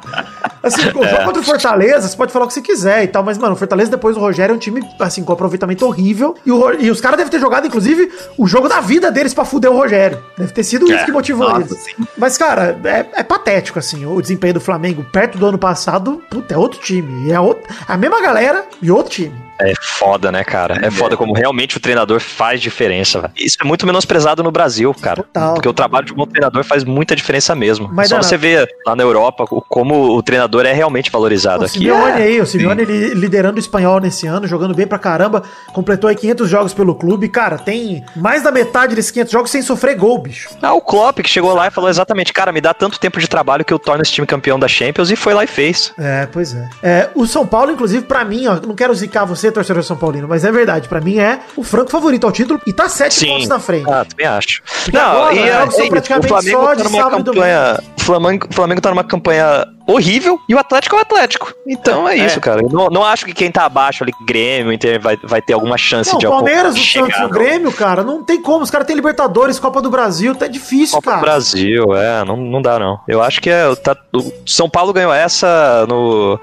[0.62, 3.24] Assim, o jogo contra o Fortaleza, você pode falar o que você quiser e tal,
[3.24, 6.36] mas, mano, o Fortaleza depois do Rogério é um time, assim, com aproveitamento horrível.
[6.46, 9.44] E, o e os caras devem ter jogado, inclusive, o jogo da vida deles pra
[9.46, 10.20] fuder o Rogério.
[10.38, 11.78] Deve ter sido isso É, que motivou nossa, eles.
[11.84, 11.93] sim.
[12.18, 16.54] Mas, cara, é, é patético, assim, o desempenho do Flamengo perto do ano passado, puta,
[16.54, 17.28] é outro time.
[17.28, 19.36] E é outro, a mesma galera e outro time.
[19.70, 20.80] É foda, né, cara?
[20.86, 23.34] É foda como realmente o treinador faz diferença, velho.
[23.38, 25.24] Isso é muito menosprezado no Brasil, cara.
[25.24, 25.54] Total.
[25.54, 27.90] Porque o trabalho de um bom treinador faz muita diferença mesmo.
[27.92, 31.80] Mas, Só você vê lá na Europa como o treinador é realmente valorizado O aqui.
[31.80, 32.24] Simeone É.
[32.24, 36.16] aí, o Simeone li- liderando o espanhol nesse ano, jogando bem pra caramba, completou aí
[36.16, 37.30] 500 jogos pelo clube.
[37.30, 40.50] Cara, tem mais da metade desses 500 jogos sem sofrer gol, bicho.
[40.62, 43.28] Ah, o Klopp que chegou lá e falou exatamente, cara, me dá tanto tempo de
[43.28, 45.94] trabalho que eu torno esse time campeão da Champions e foi lá e fez.
[45.98, 46.70] É, pois é.
[46.82, 50.28] É, o São Paulo, inclusive, pra mim, ó, não quero zicar você, torcedor São Paulino,
[50.28, 53.48] mas é verdade, pra mim é o franco favorito ao título e tá 7 pontos
[53.48, 53.90] na frente.
[53.90, 54.62] Ah, também acho.
[54.84, 57.80] Porque agora, os jogos são praticamente o Flamengo só tá de sábado e campanha.
[57.98, 61.54] O Flamengo, Flamengo tá numa campanha horrível e o Atlético é o Atlético.
[61.68, 62.62] Então é, isso, cara.
[62.62, 65.78] Eu não, não acho que quem tá abaixo ali, Grêmio, Inter, vai, vai ter alguma
[65.78, 68.64] chance Não, de o Palmeiras, o Santos e o Grêmio, cara, não tem como.
[68.64, 71.22] Os caras têm Libertadores, Copa do Brasil, tá difícil, Copa do cara.
[71.22, 73.00] Brasil, é, não, não dá não.
[73.08, 76.40] Eu acho que é, tá, o São Paulo ganhou essa no.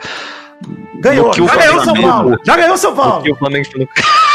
[1.01, 2.39] Ganhou, já ganhou o São Flamengo- Paulo.
[2.45, 3.25] Já ganhou São Paulo.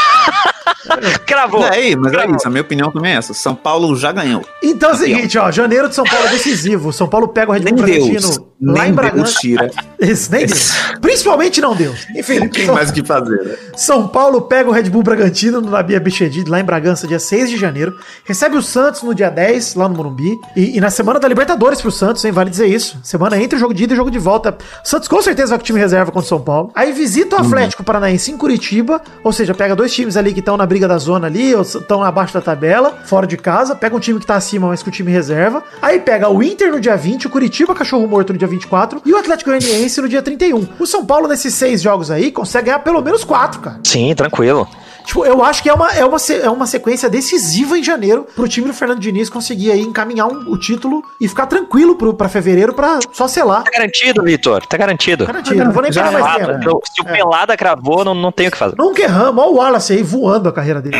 [1.26, 1.66] Cravou.
[1.66, 2.36] É, mas é Cravou.
[2.36, 2.48] isso.
[2.48, 3.34] A minha opinião também é essa.
[3.34, 4.44] São Paulo já ganhou.
[4.64, 6.92] Então é o seguinte, ó, janeiro de São Paulo é decisivo.
[6.94, 8.06] São Paulo pega o Red Nem Bull Deus.
[8.10, 9.34] Bragantino lá Nem em Bragança.
[9.40, 9.70] tira.
[10.00, 10.72] Isso, nem Deus.
[11.02, 12.06] Principalmente não Deus.
[12.16, 13.56] Enfim, Tem São, mais o que fazer, né?
[13.76, 17.50] São Paulo pega o Red Bull Bragantino no Nabia Bichedi, lá em Bragança, dia 6
[17.50, 17.98] de janeiro.
[18.24, 20.38] Recebe o Santos no dia 10, lá no Morumbi.
[20.56, 22.32] E, e na semana da Libertadores pro Santos, hein?
[22.32, 22.98] Vale dizer isso.
[23.04, 24.58] Semana entre o jogo de ida e o jogo de volta.
[24.84, 26.72] Santos com certeza vai com o time reserva contra o São Paulo.
[26.74, 29.02] Aí visita o Atlético Paranaense em Curitiba.
[29.24, 32.04] Ou seja, pega dois times ali que estão na briga da zona ali, ou estão
[32.04, 33.76] abaixo da tabela, fora de casa.
[33.76, 35.64] Pega um time que tá acima, mas com o time reserva.
[35.82, 39.14] Aí pega o Inter no dia 20, o Curitiba Cachorro Morto no dia 24 e
[39.14, 40.68] o Atlético Goianiense no dia 31.
[40.80, 43.80] O São Paulo, nesses seis jogos aí, consegue ganhar pelo menos quatro, cara.
[43.84, 44.68] Sim, tranquilo.
[45.06, 48.48] Tipo, eu acho que é uma, é uma, é uma sequência decisiva em janeiro pro
[48.48, 52.28] time do Fernando Diniz conseguir aí encaminhar um- o título e ficar tranquilo pro, pra
[52.28, 53.64] fevereiro pra só selar.
[53.64, 54.66] Tá garantido, Vitor.
[54.66, 55.26] Tá garantido.
[55.26, 56.82] Garantido, não vou nem pegar mais tempo.
[56.94, 58.76] Se o Pelada cravou, não, não tem o que fazer.
[58.78, 60.98] Nunca erramos, olha o Wallace aí voando a carreira dele.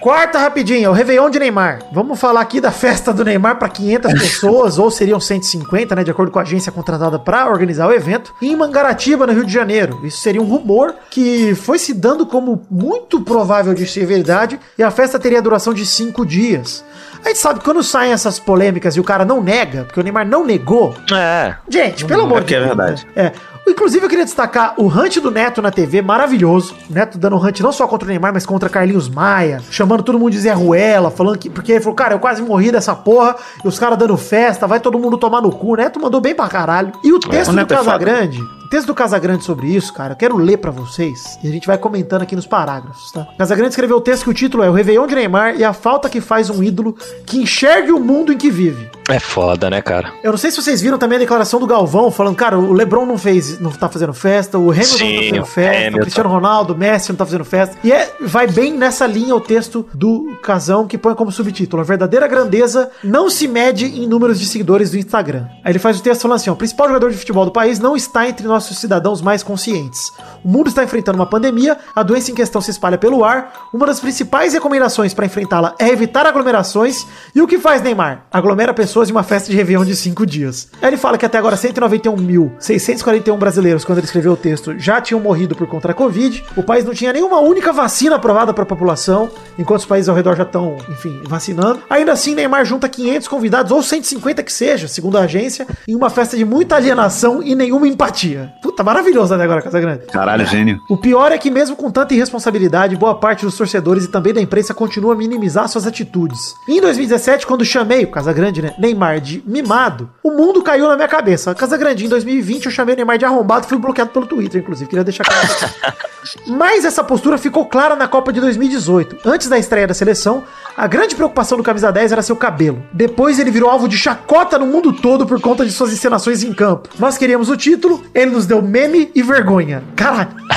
[0.00, 1.80] Quarta rapidinha, o Réveillon de Neymar.
[1.92, 6.10] Vamos falar aqui da festa do Neymar para 500 pessoas, ou seriam 150, né, de
[6.10, 10.00] acordo com a agência contratada para organizar o evento, em Mangaratiba, no Rio de Janeiro.
[10.02, 14.82] Isso seria um rumor que foi se dando como muito provável de ser verdade, e
[14.82, 16.82] a festa teria duração de cinco dias.
[17.22, 20.02] A gente sabe que quando saem essas polêmicas e o cara não nega, porque o
[20.02, 21.54] Neymar não negou, É.
[21.68, 23.06] Gente, pelo amor porque é verdade.
[23.14, 23.26] né?
[23.26, 23.32] É.
[23.66, 26.74] Inclusive, eu queria destacar o hunt do Neto na TV, maravilhoso.
[26.88, 30.18] O Neto dando hunt não só contra o Neymar, mas contra Carlinhos Maia, chamando todo
[30.18, 31.48] mundo de Zé Ruela, falando que.
[31.48, 34.80] Porque ele falou, cara, eu quase morri dessa porra, e os caras dando festa, vai
[34.80, 35.72] todo mundo tomar no cu.
[35.72, 36.92] O Neto mandou bem pra caralho.
[37.02, 37.64] E o texto o do é.
[37.64, 38.40] Casagrande.
[38.40, 41.66] O texto do Casagrande sobre isso, cara, eu quero ler pra vocês e a gente
[41.66, 43.26] vai comentando aqui nos parágrafos, tá?
[43.36, 46.08] Casagrande escreveu o texto que o título é O Réveillon de Neymar e a falta
[46.08, 48.88] que faz um ídolo que enxergue o mundo em que vive.
[49.08, 50.12] É foda, né, cara?
[50.22, 53.04] Eu não sei se vocês viram também a declaração do Galvão falando, cara, o LeBron
[53.04, 55.78] não fez, não tá fazendo festa, o Hamilton Sim, não tá fazendo o festa, o
[55.80, 56.00] Hamilton.
[56.00, 57.76] Cristiano Ronaldo, o Messi não tá fazendo festa.
[57.82, 61.84] E é, vai bem nessa linha o texto do Casão que põe como subtítulo: A
[61.84, 65.46] verdadeira grandeza não se mede em números de seguidores do Instagram.
[65.64, 67.80] Aí ele faz o texto falando assim: ó, o principal jogador de futebol do país
[67.80, 70.12] não está entre nossos cidadãos mais conscientes.
[70.44, 73.68] O mundo está enfrentando uma pandemia, a doença em questão se espalha pelo ar.
[73.72, 77.06] Uma das principais recomendações para enfrentá-la é evitar aglomerações.
[77.34, 78.26] E o que faz Neymar?
[78.30, 80.68] Aglomera pessoas em uma festa de Réveillon de cinco dias.
[80.82, 85.20] Aí ele fala que até agora 191.641 brasileiros, quando ele escreveu o texto, já tinham
[85.20, 86.44] morrido por contra a Covid.
[86.54, 90.14] O país não tinha nenhuma única vacina aprovada para a população, enquanto os países ao
[90.14, 91.80] redor já estão, enfim, vacinando.
[91.88, 96.10] Ainda assim, Neymar junta 500 convidados, ou 150 que seja, segundo a agência, em uma
[96.10, 98.49] festa de muita alienação e nenhuma empatia.
[98.62, 100.06] Puta, maravilhoso até agora, Casagrande.
[100.06, 100.80] Caralho, gênio.
[100.88, 104.40] O pior é que, mesmo com tanta irresponsabilidade, boa parte dos torcedores e também da
[104.40, 106.54] imprensa continua a minimizar suas atitudes.
[106.68, 111.08] Em 2017, quando chamei o Casagrande, né, Neymar de mimado, o mundo caiu na minha
[111.08, 111.54] cabeça.
[111.54, 114.88] Casagrande, em 2020 eu chamei o Neymar de arrombado e fui bloqueado pelo Twitter, inclusive.
[114.88, 115.48] Queria deixar claro.
[116.46, 119.18] Mas essa postura ficou clara na Copa de 2018.
[119.24, 120.44] Antes da estreia da seleção,
[120.76, 122.82] a grande preocupação do camisa 10 era seu cabelo.
[122.92, 126.52] Depois ele virou alvo de chacota no mundo todo por conta de suas encenações em
[126.52, 126.88] campo.
[126.98, 129.82] Nós queríamos o título, ele nos deu meme e vergonha.
[129.96, 130.30] Caralho.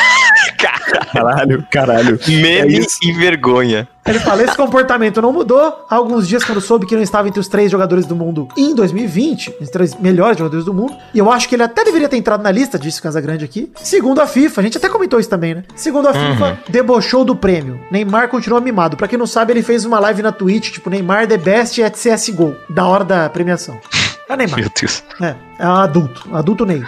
[1.11, 2.19] Caralho, caralho.
[2.27, 3.87] Meme e vergonha.
[4.05, 5.85] Ele fala: esse comportamento não mudou.
[5.89, 8.75] Há alguns dias, quando soube que não estava entre os três jogadores do mundo em
[8.75, 12.17] 2020, os três melhores jogadores do mundo, e eu acho que ele até deveria ter
[12.17, 13.71] entrado na lista, disse o Casagrande aqui.
[13.75, 15.63] Segundo a FIFA, a gente até comentou isso também, né?
[15.75, 17.79] Segundo a FIFA, debochou do prêmio.
[17.89, 18.97] Neymar continua mimado.
[18.97, 21.95] Pra quem não sabe, ele fez uma live na Twitch, tipo, Neymar the best at
[21.95, 23.79] CSGO, da hora da premiação.
[24.27, 24.59] É Neymar.
[24.59, 25.03] Meu Deus.
[25.21, 26.83] É, é um adulto, adulto Ney.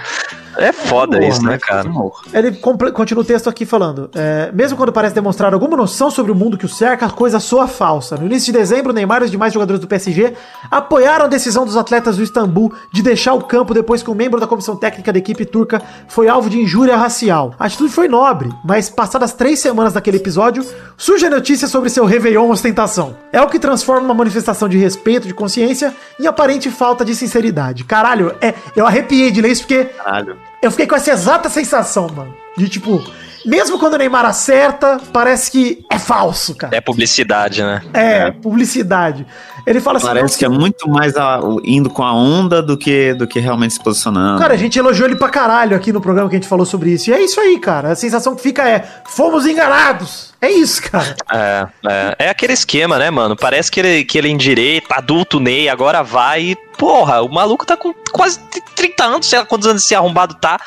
[0.57, 1.89] É foda isso, né, cara?
[2.33, 2.51] Ele
[2.93, 6.57] continua o texto aqui falando: é, mesmo quando parece demonstrar alguma noção sobre o mundo
[6.57, 8.17] que o cerca, a coisa soa falsa.
[8.17, 10.33] No início de dezembro, Neymar e os demais jogadores do PSG
[10.69, 14.39] apoiaram a decisão dos atletas do Istambul de deixar o campo depois que um membro
[14.39, 17.53] da comissão técnica da equipe turca foi alvo de injúria racial.
[17.59, 20.65] A atitude foi nobre, mas passadas três semanas daquele episódio,
[20.97, 23.15] surge a notícia sobre seu Réveillon ostentação.
[23.31, 27.83] É o que transforma uma manifestação de respeito, de consciência, em aparente falta de sinceridade.
[27.83, 30.37] Caralho, é, eu arrepiei de ler isso porque Caralho.
[30.61, 32.33] eu fiquei com essa exata sensação, mano.
[32.57, 33.03] De tipo,
[33.45, 36.75] mesmo quando o Neymar acerta, parece que é falso, cara.
[36.75, 37.81] É publicidade, né?
[37.93, 39.25] É, publicidade.
[39.65, 40.05] Ele fala assim.
[40.07, 43.73] Parece que é muito mais a- indo com a onda do que, do que realmente
[43.73, 44.39] se posicionando.
[44.39, 46.91] Cara, a gente elogiou ele pra caralho aqui no programa que a gente falou sobre
[46.91, 47.09] isso.
[47.09, 47.91] E é isso aí, cara.
[47.91, 50.33] A sensação que fica é: fomos enganados.
[50.39, 51.15] É isso, cara.
[51.33, 53.35] É, é, é aquele esquema, né, mano?
[53.35, 57.75] Parece que ele, que ele endireita, adulto Ney, agora vai e, porra, o maluco tá
[57.75, 58.39] com quase
[58.75, 60.59] 30 anos, sei lá quantos anos esse arrombado tá,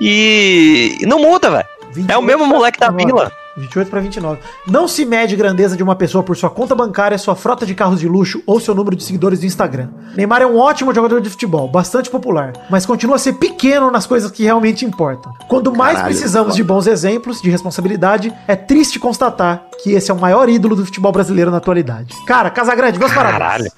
[0.00, 1.66] e e não muda, velho.
[2.08, 3.12] É o mesmo moleque da 29.
[3.12, 3.32] vila.
[3.56, 4.40] 28 para 29.
[4.66, 8.00] Não se mede grandeza de uma pessoa por sua conta bancária, sua frota de carros
[8.00, 9.88] de luxo ou seu número de seguidores do Instagram.
[10.16, 14.06] Neymar é um ótimo jogador de futebol, bastante popular, mas continua a ser pequeno nas
[14.06, 15.32] coisas que realmente importam.
[15.48, 20.14] Quando mais Caralho, precisamos de bons exemplos, de responsabilidade, é triste constatar que esse é
[20.14, 22.14] o maior ídolo do futebol brasileiro na atualidade.
[22.26, 23.38] Cara, Casagrande, meus parabéns.
[23.38, 23.72] Caralho.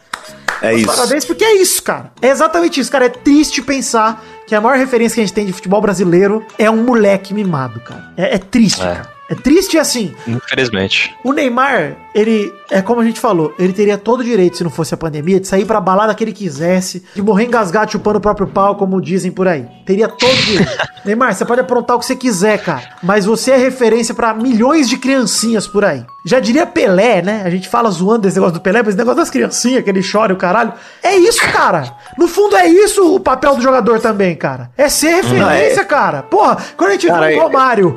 [0.63, 0.87] É isso.
[0.87, 2.13] Parabéns, porque é isso, cara.
[2.23, 3.07] É exatamente isso, cara.
[3.07, 6.71] É triste pensar que a maior referência que a gente tem de futebol brasileiro é
[6.71, 8.13] um moleque mimado, cara.
[8.17, 8.85] É, é triste, É.
[8.95, 9.13] cara.
[9.31, 10.13] É triste e assim.
[10.29, 11.15] Infelizmente.
[11.25, 14.71] O Neymar, ele, é como a gente falou, ele teria todo o direito, se não
[14.71, 18.21] fosse a pandemia, de sair pra balada que ele quisesse, de morrer engasgado chupando o
[18.21, 19.67] próprio pau, como dizem por aí.
[19.87, 20.71] Teria todo o direito.
[21.07, 24.87] Neymar, você pode aprontar o que você quiser, cara, mas você é referência pra milhões
[24.87, 26.05] de criancinhas por aí.
[26.25, 27.43] Já diria Pelé, né?
[27.45, 30.03] A gente fala zoando desse negócio do Pelé, mas esse negócio das criancinhas, que ele
[30.03, 30.73] chora e o caralho.
[31.03, 31.97] É isso, cara.
[32.17, 34.71] No fundo é isso o papel do jogador também, cara.
[34.77, 35.85] É ser referência, é.
[35.85, 36.23] cara.
[36.23, 37.97] Porra, quando a gente cara, vê o Romário,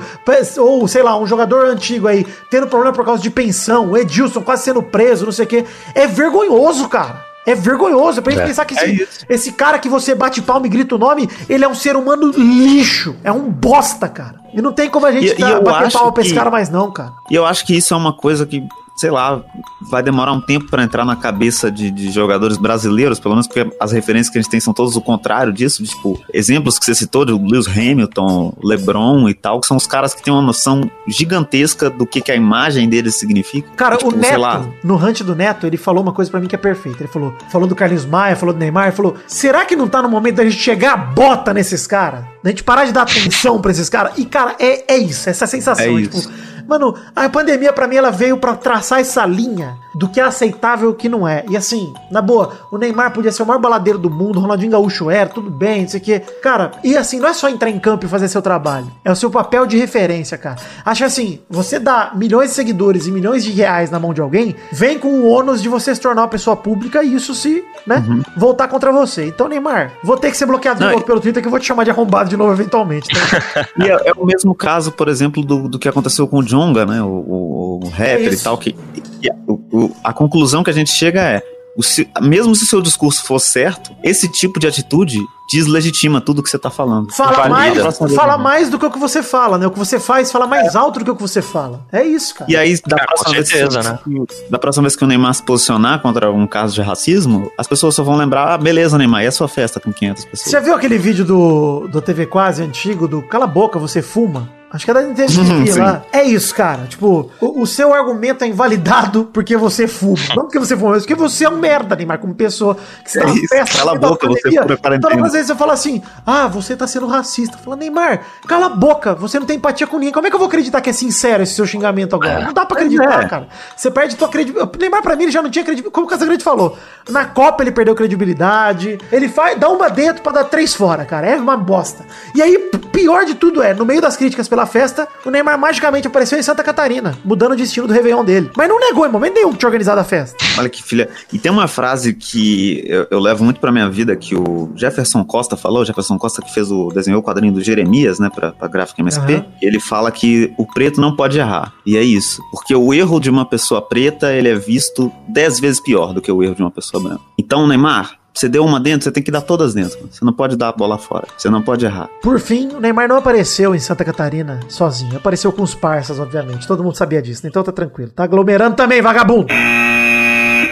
[0.57, 4.41] ou sei lá, um jogador antigo aí, tendo problema por causa de pensão, o Edilson
[4.41, 7.24] quase sendo preso, não sei o quê, é vergonhoso, cara.
[7.45, 8.19] É vergonhoso.
[8.19, 10.69] É pra gente é, pensar que esse, é esse, cara que você bate palma e
[10.69, 13.15] grita o nome, ele é um ser humano lixo.
[13.23, 14.39] É um bosta, cara.
[14.53, 16.91] E não tem como a gente e, tá, bater palma pra esse cara mais, não,
[16.91, 17.13] cara.
[17.29, 19.43] E eu acho que isso é uma coisa que sei lá,
[19.81, 23.69] vai demorar um tempo para entrar na cabeça de, de, jogadores brasileiros, pelo menos porque
[23.79, 26.95] as referências que a gente tem são todas o contrário disso, tipo, exemplos que você
[26.95, 30.89] citou de Lewis Hamilton, LeBron e tal, que são os caras que têm uma noção
[31.07, 33.69] gigantesca do que, que a imagem deles significa.
[33.75, 36.55] Cara, tipo, o Neto, no hunt do Neto, ele falou uma coisa para mim que
[36.55, 37.03] é perfeita.
[37.03, 40.01] Ele falou, falou do Carlos Maia, falou do Neymar, ele falou, será que não tá
[40.01, 42.23] no momento da gente chegar a bota nesses caras?
[42.41, 44.17] Da gente parar de dar atenção pra esses caras?
[44.17, 45.97] E, cara, é, é isso, essa sensação.
[45.97, 46.31] É tipo, isso.
[46.67, 50.89] Mano, a pandemia para mim ela veio para traçar essa linha do que é aceitável
[50.89, 51.45] e o que não é.
[51.49, 54.71] E assim, na boa, o Neymar podia ser o maior baladeiro do mundo, o Ronaldinho
[54.71, 56.19] Gaúcho era, tudo bem, não sei o que.
[56.19, 58.87] Cara, e assim, não é só entrar em campo e fazer seu trabalho.
[59.03, 60.57] É o seu papel de referência, cara.
[60.83, 64.55] Acho assim, você dá milhões de seguidores e milhões de reais na mão de alguém,
[64.71, 68.03] vem com o ônus de você se tornar uma pessoa pública e isso se, né,
[68.07, 68.21] uhum.
[68.35, 69.25] voltar contra você.
[69.25, 71.65] Então, Neymar, vou ter que ser bloqueado de novo pelo Twitter que eu vou te
[71.65, 73.09] chamar de arrombado de novo eventualmente.
[73.09, 73.67] Tá?
[73.79, 76.85] e é, é, o mesmo caso, por exemplo, do, do que aconteceu com o Jonga,
[76.85, 78.75] né, o, o, o rapper é e tal, que
[79.21, 81.43] e a, o, a conclusão que a gente chega é:
[81.75, 85.19] o, mesmo se o seu discurso for certo, esse tipo de atitude
[85.51, 87.13] deslegitima tudo que você tá falando.
[87.13, 89.67] Fala, mais, fala mais do que o que você fala, né?
[89.67, 90.77] O que você faz fala mais é.
[90.77, 91.85] alto do que o que você fala.
[91.91, 92.49] É isso, cara.
[92.49, 94.25] E aí, da, é, próxima, certeza, vez que, né?
[94.49, 97.93] da próxima vez que o Neymar se posicionar contra um caso de racismo, as pessoas
[97.93, 100.49] só vão lembrar, ah, beleza, Neymar, e a sua festa com 500 pessoas?
[100.49, 104.49] Você viu aquele vídeo do, do TV Quase antigo, do Cala a Boca, você fuma?
[104.75, 106.03] Acho que é da NTV lá.
[106.11, 106.85] É isso, cara.
[106.85, 110.15] Tipo, o, o, seu argumento é invalidado porque você fuma.
[110.35, 112.75] Não porque você fuma, mas porque você é um merda, Neymar, como pessoa.
[113.03, 115.13] Que você é tá isso, festa, cala a boca, você fura quarentena.
[115.13, 117.57] Então, às vezes você fala assim, ah, você tá sendo racista.
[117.57, 120.13] Fala, Neymar, cala a boca, você não tem empatia com ninguém.
[120.13, 122.41] Como é que eu vou acreditar que é sincero esse seu xingamento agora?
[122.41, 123.27] Não dá pra acreditar, é.
[123.27, 123.47] cara.
[123.75, 124.77] Você perde tua credibilidade.
[124.79, 125.93] Neymar, pra mim, ele já não tinha credibilidade.
[125.93, 126.77] Como o Casagrande falou,
[127.09, 128.97] na Copa ele perdeu credibilidade.
[129.11, 131.27] Ele faz, dá uma dentro pra dar três fora, cara.
[131.27, 132.05] É uma bosta.
[132.33, 132.57] E aí,
[132.91, 136.39] pior de tudo é, no meio das críticas pela festa, o Neymar Neymar magicamente apareceu
[136.39, 138.49] em Santa Catarina, mudando o destino do Réveillon dele.
[138.57, 140.43] Mas não negou em momento nenhum que tinha organizado a festa.
[140.57, 141.07] Olha que filha.
[141.31, 145.23] E tem uma frase que eu, eu levo muito pra minha vida que o Jefferson
[145.23, 148.51] Costa falou, o Jefferson Costa que fez o desenhou o quadrinho do Jeremias, né, pra,
[148.51, 149.35] pra gráfica MSP.
[149.35, 149.45] Uhum.
[149.61, 151.73] Ele fala que o preto não pode errar.
[151.85, 152.41] E é isso.
[152.51, 156.31] Porque o erro de uma pessoa preta, ele é visto dez vezes pior do que
[156.31, 157.21] o erro de uma pessoa branca.
[157.37, 159.97] Então, Neymar, você deu uma dentro, você tem que dar todas dentro.
[160.11, 161.25] Você não pode dar a bola fora.
[161.37, 162.09] Você não pode errar.
[162.21, 165.15] Por fim, o Neymar não apareceu em Santa Catarina sozinho.
[165.15, 166.67] Apareceu com os parças, obviamente.
[166.67, 167.49] Todo mundo sabia disso, né?
[167.49, 168.11] então tá tranquilo.
[168.11, 169.47] Tá aglomerando também, vagabundo!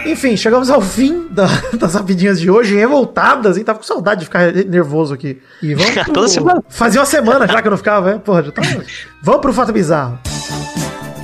[0.06, 1.48] Enfim, chegamos ao fim da,
[1.80, 3.64] das rapidinhas de hoje, revoltadas, hein?
[3.64, 5.42] Tava com saudade de ficar nervoso aqui.
[5.62, 6.14] E vamos pro...
[6.14, 6.62] Toda semana.
[6.68, 8.22] Fazia uma semana já que eu não ficava, né?
[8.24, 8.84] Porra, já tava...
[9.22, 10.20] Vamos pro fato bizarro.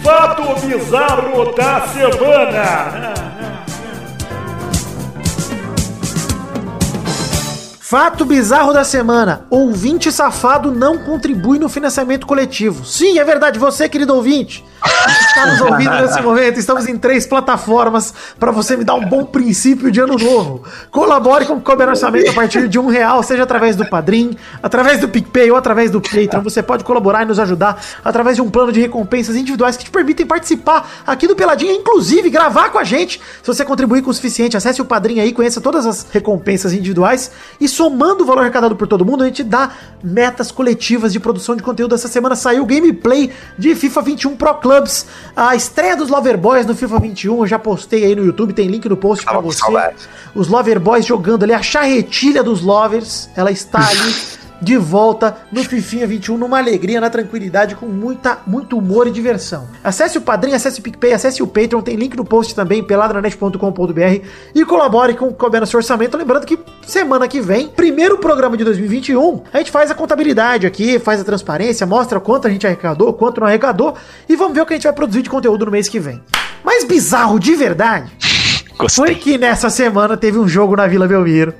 [0.02, 3.28] Fato bizarro da semana!
[7.89, 12.86] Fato bizarro da semana: ouvinte safado não contribui no financiamento coletivo.
[12.86, 14.63] Sim, é verdade, você, querido ouvinte,
[15.21, 16.60] está nos ouvindo nesse momento.
[16.60, 20.63] Estamos em três plataformas para você me dar um bom princípio de ano novo.
[20.91, 25.10] Colabore com o financiamento a partir de um real, seja através do Padrim, através do
[25.10, 26.43] PicPay ou através do Patreon.
[26.43, 29.91] Você pode colaborar e nos ajudar através de um plano de recompensas individuais que te
[29.91, 33.19] permitem participar aqui do Peladinha, inclusive gravar com a gente.
[33.41, 37.32] Se você contribuir com o suficiente, acesse o Padrim aí, conheça todas as recompensas individuais
[37.60, 39.71] e somando o valor arrecadado por todo mundo, a gente dá
[40.03, 41.95] metas coletivas de produção de conteúdo.
[41.95, 46.65] Essa semana saiu o gameplay de FIFA 21 Pro Clubs, a estreia dos Lover Boys
[46.65, 47.39] no FIFA 21.
[47.39, 49.63] Eu já postei aí no YouTube, tem link no post para você.
[50.35, 54.13] Os Lover Boys jogando ali a charretilha dos Lovers, ela está ali
[54.61, 59.67] de volta no Fifinha 21 numa alegria, na tranquilidade, com muita, muito humor e diversão.
[59.83, 64.25] Acesse o Padrim, acesse o PicPay, acesse o Patreon, tem link no post também, peladranet.com.br
[64.53, 66.17] e colabore com o seu orçamento.
[66.17, 70.99] Lembrando que semana que vem, primeiro programa de 2021, a gente faz a contabilidade aqui,
[70.99, 73.95] faz a transparência, mostra quanto a gente arrecadou, quanto não arrecadou
[74.27, 76.21] e vamos ver o que a gente vai produzir de conteúdo no mês que vem.
[76.63, 78.38] Mais bizarro de verdade
[78.79, 79.05] Gostei.
[79.05, 81.53] Foi que nessa semana teve um jogo na Vila Belmiro.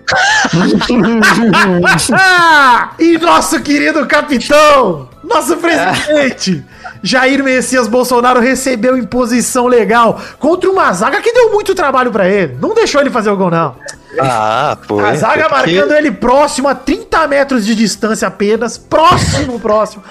[2.98, 6.64] e nosso querido capitão, nosso presidente,
[7.04, 12.58] Jair Messias Bolsonaro recebeu imposição legal contra uma zaga que deu muito trabalho para ele.
[12.62, 13.76] Não deixou ele fazer o gol, não.
[14.18, 15.02] Ah, pô.
[15.02, 18.78] A zaga é marcando ele próximo a 30 metros de distância apenas.
[18.78, 20.02] Próximo, próximo.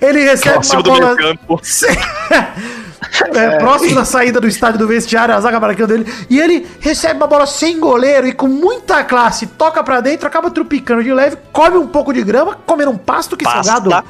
[0.00, 1.16] Ele recebe próximo uma bola.
[3.34, 6.12] é, próximo da saída do estádio do vestiário, a zaga marcando ele.
[6.28, 10.50] E ele recebe uma bola sem goleiro e com muita classe, toca pra dentro, acaba
[10.50, 13.62] trupicando de leve, come um pouco de grama, comendo um pasto que Pasta.
[13.64, 14.04] salgado,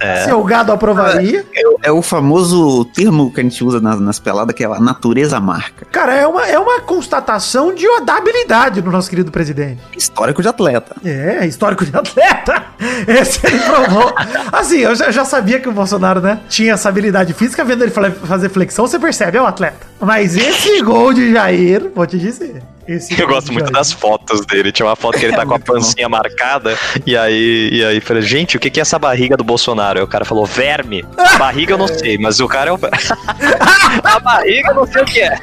[0.00, 0.24] É.
[0.24, 1.44] salgado aprovaria.
[1.54, 5.40] É o famoso termo que a gente usa nas, nas peladas, que é a natureza
[5.40, 5.86] marca.
[5.86, 9.80] Cara, é uma, é uma constatação de da habilidade do nosso querido presidente.
[9.96, 10.96] Histórico de atleta.
[11.04, 12.64] É, histórico de atleta.
[13.06, 14.14] Esse ele provou.
[14.52, 17.90] Assim, eu já, já sabia que o Bolsonaro, né, tinha essa habilidade física, vendo ele
[17.90, 19.86] fazer flexão, você percebe, é um atleta.
[20.00, 22.62] Mas esse gol de Jair, vou te dizer.
[22.86, 24.70] Eu gosto muito Jair- das fotos dele.
[24.70, 25.72] Tinha uma foto que ele tá com a Muito bom.
[25.74, 26.76] pancinha marcada.
[27.04, 29.98] E aí, e aí falei, gente, o que que é essa barriga do Bolsonaro?
[29.98, 31.04] Aí o cara falou, verme.
[31.38, 32.78] Barriga eu não sei, mas o cara é o.
[34.04, 35.36] a barriga eu não sei o que é.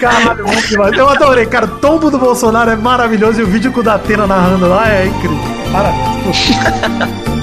[0.00, 0.92] Caralho, bom demais.
[0.96, 1.66] Eu adorei, cara.
[1.66, 5.06] O tombo do Bolsonaro é maravilhoso e o vídeo com o Datena narrando lá é
[5.06, 5.38] incrível.
[5.70, 7.35] Parabéns.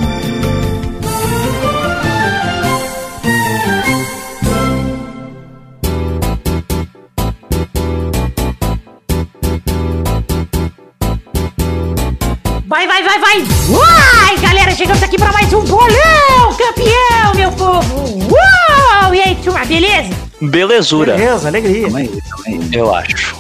[12.73, 13.37] Vai, vai, vai, vai!
[13.69, 18.17] Uai, galera, chegamos aqui para mais um bolão, campeão, meu povo!
[18.33, 19.13] Uau!
[19.13, 20.09] E aí, turma, beleza?
[20.41, 21.83] Belezura, Beleza, alegria.
[21.83, 22.69] Calma aí, calma aí.
[22.73, 23.35] eu acho.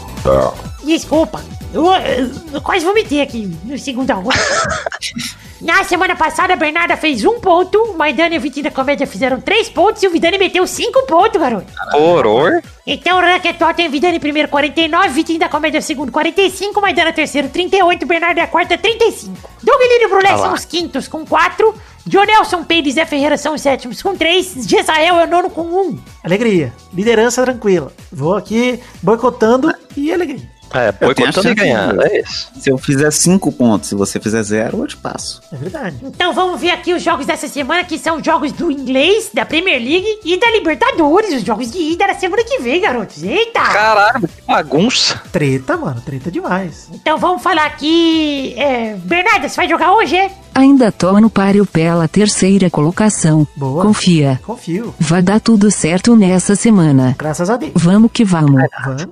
[0.83, 1.43] Desculpa,
[1.73, 4.35] eu, eu- eu quase vomitei aqui no segundo arroz.
[5.63, 9.07] Na semana passada, a Bernarda fez um ponto, o Maidana e o Vitinho da Comédia
[9.07, 11.67] fizeram três pontos e o Vidani meteu cinco pontos, garoto.
[11.93, 12.61] Horror.
[12.85, 17.13] Então o ranking atual tem Vidani em primeiro 49, Vitinho da Comédia segundo 45, Maidana
[17.13, 19.31] terceiro 38, Bernardo é a quarta 35.
[19.63, 21.73] Doug e Brulé Ah são os quintos com 4,
[22.05, 25.61] Jonelson Peide e Zé Ferreira são os sétimos com 3, Gesael é o nono com
[25.61, 25.99] 1.
[26.25, 26.73] Alegria.
[26.93, 27.93] Liderança tranquila.
[28.11, 30.52] Vou aqui boicotando e alegria.
[30.73, 32.49] É, boicotando e ganhando, é isso.
[32.59, 35.41] Se eu fizer cinco pontos, se você fizer zero, eu te passo.
[35.51, 35.97] É verdade.
[36.01, 39.79] Então vamos ver aqui os jogos dessa semana, que são jogos do inglês, da Premier
[39.79, 43.23] League e da Libertadores, os jogos de ida da semana que vem, garotos.
[43.23, 43.61] Eita!
[43.61, 45.21] Caralho, que bagunça.
[45.31, 46.01] Treta, mano.
[46.01, 46.89] Treta demais.
[46.91, 48.53] Então vamos falar aqui.
[48.57, 50.31] É, Bernardo, você vai jogar hoje, é?
[50.55, 53.47] Ainda tô no páreo pela terceira colocação.
[53.55, 53.83] Boa.
[53.83, 54.39] Confia.
[54.45, 54.93] Confio.
[54.99, 57.15] Vai dar tudo certo nessa semana.
[57.17, 57.73] Graças a Deus.
[57.75, 58.61] Vamos que vamos.
[58.85, 59.07] Vamos.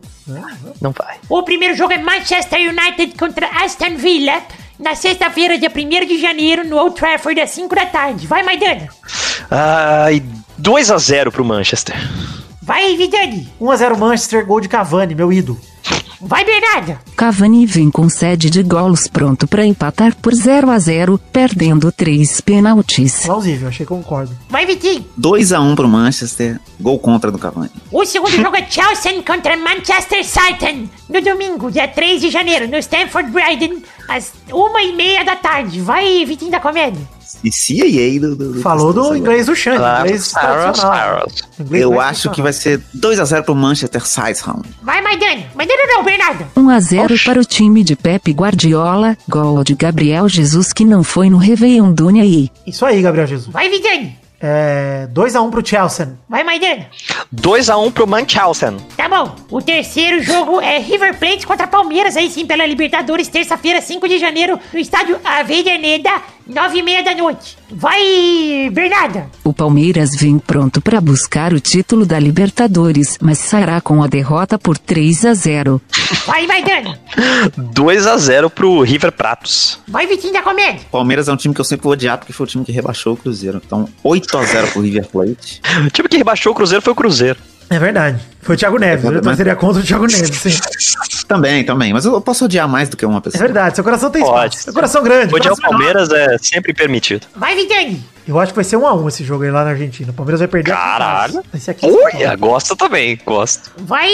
[0.80, 1.17] Não vai.
[1.27, 4.41] O primeiro jogo é Manchester United contra Aston Villa.
[4.77, 8.25] Na sexta-feira, dia 1 de janeiro, no Old Trafford, às 5 da tarde.
[8.25, 8.88] Vai, Maidana.
[9.49, 10.23] Ai,
[10.58, 11.95] 2 a 0 pro Manchester.
[12.62, 13.47] Vai, Vidani.
[13.60, 15.60] 1x0 Manchester, gol de Cavani, meu ídolo.
[16.21, 16.99] Vai, Bernardo.
[17.15, 22.39] Cavani vem com sede de gols pronto pra empatar por 0 a 0, perdendo três
[22.39, 23.21] pênaltis.
[23.23, 24.35] Plausível, achei que concordo.
[24.47, 25.03] Vai, Vitinho.
[25.19, 27.71] 2x1 pro Manchester, gol contra do Cavani.
[27.91, 30.89] O segundo jogo é Chelsea contra Manchester City.
[31.09, 35.81] No domingo, dia 3 de janeiro, no Stamford Bridge, às 1h30 da tarde.
[35.81, 37.01] Vai, Vitinho da Comédia.
[37.43, 41.27] E CIA do, do, do Falou do inglês do Xande, Claro, inglês tradicional.
[41.71, 44.67] Eu acho que vai ser 2x0 pro Manchester Sidehound.
[44.81, 45.43] Vai, Maidana.
[45.55, 46.45] Maidana não, Bernardo.
[46.55, 51.03] 1 a 0 para o time de Pepe Guardiola, gol de Gabriel Jesus que não
[51.03, 52.51] foi no Réveillon do aí.
[52.67, 53.51] Isso aí, Gabriel Jesus.
[53.51, 54.19] Vai, Vidani.
[54.43, 56.17] É, 2x1 pro Chelsea.
[56.27, 56.87] Vai, Maidana.
[57.31, 58.73] 2 a 1 pro Manchester.
[58.97, 59.35] Tá bom.
[59.51, 64.17] O terceiro jogo é River Plate contra Palmeiras, aí sim, pela Libertadores, terça-feira, 5 de
[64.17, 66.09] janeiro, no estádio Avellaneda,
[66.49, 67.58] 9h30 da noite.
[67.71, 69.23] Vai, Bernardo.
[69.43, 74.58] O Palmeiras vem pronto para buscar o título da Libertadores, mas sairá com a derrota
[74.60, 75.82] por 3 a 0.
[76.25, 76.99] Vai, Maidana.
[77.58, 79.80] 2 a 0 pro River Pratos.
[79.88, 80.82] Vai, Vitinho da Comédia.
[80.91, 83.13] Palmeiras é um time que eu sempre vou odiar porque foi o time que rebaixou
[83.13, 83.62] o Cruzeiro.
[83.65, 85.62] Então, 8x0 pro River Plate.
[85.82, 87.39] O time que rebaixou o Cruzeiro foi o Cruzeiro.
[87.71, 88.19] É verdade.
[88.41, 89.05] Foi o Thiago Neves.
[89.05, 90.49] Eu Mas- seria contra o Thiago Neves, sim.
[91.27, 91.93] Também, também.
[91.93, 93.41] Mas eu posso odiar mais do que uma É pessoa.
[93.41, 94.49] verdade, seu coração tem Pode.
[94.55, 94.63] espaço.
[94.65, 95.34] Seu coração grande.
[95.34, 95.57] Odiar o.
[95.62, 97.25] Palmeiras é sempre permitido.
[97.34, 98.03] Vai, Vidani.
[98.27, 100.12] Eu acho que vai ser 1x1 esse jogo aí lá na Argentina.
[100.12, 100.71] O Palmeiras vai perder.
[100.71, 101.41] Caralho.
[101.53, 103.71] Esse aqui Olha, gosta também, gosto.
[103.77, 104.10] Vai.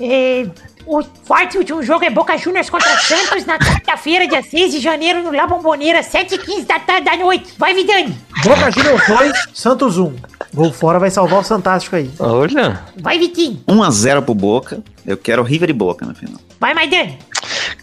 [0.00, 0.46] é,
[0.88, 4.80] o quarto e último jogo é Boca Juniors contra Santos na quarta-feira, dia 6 de
[4.80, 7.52] janeiro, no La Bombonera, 7h15 da tarde da noite.
[7.58, 8.16] Vai, Vidani.
[8.42, 10.16] Boca Juniors 2, Santos 1.
[10.54, 12.10] Gol fora vai salvar o Fantástico aí.
[12.18, 12.82] Olha.
[12.96, 13.60] Vai, Vitinho.
[13.68, 14.82] 1x0 pro Boca.
[15.06, 16.40] Eu quero River e Boca na final.
[16.58, 17.12] Vai, Maidana.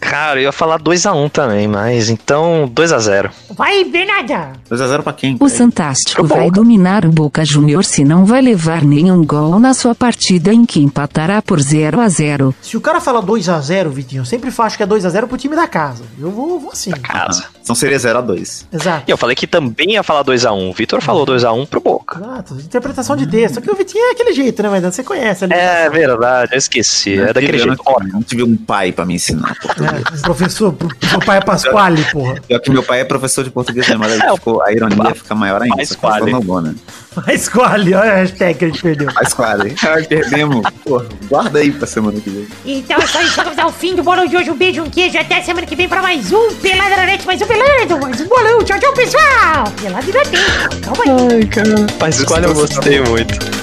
[0.00, 4.52] Cara, eu ia falar 2 a 1 também, mas então 2 a 0 Vai, Bernarda.
[4.70, 5.36] 2x0 pra quem?
[5.40, 5.48] O.
[5.48, 6.52] Fantástico vai Boca.
[6.56, 10.80] dominar o Boca Junior se não vai levar nenhum gol na sua partida em que
[10.80, 12.54] empatará por 0 a 0.
[12.60, 15.66] Se o cara fala 2x0, Vitinho, eu sempre faço que é 2x0 pro time da
[15.66, 16.04] casa.
[16.18, 16.90] Eu vou, vou assim.
[16.90, 17.46] Casa.
[17.62, 18.66] Então seria 0x2.
[18.72, 19.04] Exato.
[19.06, 21.52] E eu falei que também ia falar 2 a 1 O Vitor falou 2 a
[21.52, 22.18] 1 pro Boca.
[22.18, 22.54] Exato.
[22.54, 23.54] Interpretação de texto.
[23.54, 24.92] Só que o Vitinho é aquele jeito, né, Maidana?
[24.92, 25.54] Você conhece ali.
[25.54, 27.18] É verdade, eu esqueci.
[27.18, 27.82] É daquele jeito.
[27.86, 29.45] não, não tive um pai pra me ensinar.
[29.54, 30.04] Pasquale.
[30.18, 32.34] Um professor, pro- seu pai é Pasquale, porra.
[32.46, 33.96] Pior que meu pai é professor de português, né?
[33.96, 35.76] Mas aí ficou, a ironia fica maior ainda.
[35.76, 36.32] Pasquale.
[36.32, 36.74] né?
[37.14, 39.12] Pasquale, olha a hashtag que a gente perdeu.
[39.12, 39.74] Pasquale.
[40.08, 40.66] Perdemos.
[40.84, 42.46] Pô, guarda aí pra semana que vem.
[42.64, 44.50] Então é só isso, chegamos ao fim do bolão de hoje.
[44.50, 45.18] Um beijo, um queijo.
[45.18, 48.62] Até semana que vem pra mais um Net, mais um Pelado, mais um bolão.
[48.64, 49.64] Tchau, tchau, pessoal.
[49.80, 50.80] Pelada na Net.
[50.82, 51.36] Calma aí.
[51.38, 51.86] Ai, cara.
[52.00, 53.55] Mas escolha eu gostei muito.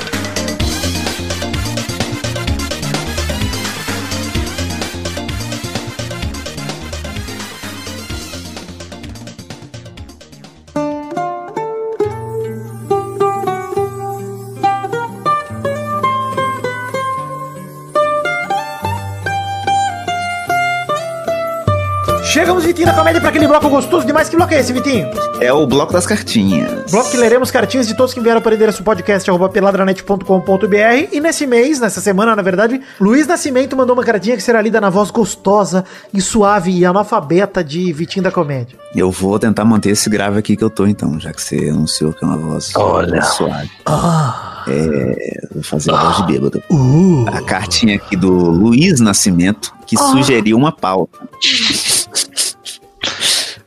[23.14, 24.28] Comédia, pra aquele bloco gostoso demais.
[24.28, 25.08] Que bloco é esse, Vitinho?
[25.40, 26.90] É o bloco das cartinhas.
[26.92, 31.20] Bloco que leremos cartinhas de todos que enviaram para o endereço podcast arroba peladranet.com.br e
[31.20, 34.90] nesse mês, nessa semana, na verdade, Luiz Nascimento mandou uma cartinha que será lida na
[34.90, 38.78] voz gostosa e suave e analfabeta de Vitinho da Comédia.
[38.96, 42.14] Eu vou tentar manter esse grave aqui que eu tô, então, já que você anunciou
[42.14, 43.22] que é uma voz Olha.
[43.22, 43.70] suave.
[43.86, 46.64] Ah, É, vou fazer a voz de bêbado.
[46.70, 51.20] uh, A cartinha aqui do Luiz Nascimento, que sugeriu uma pauta.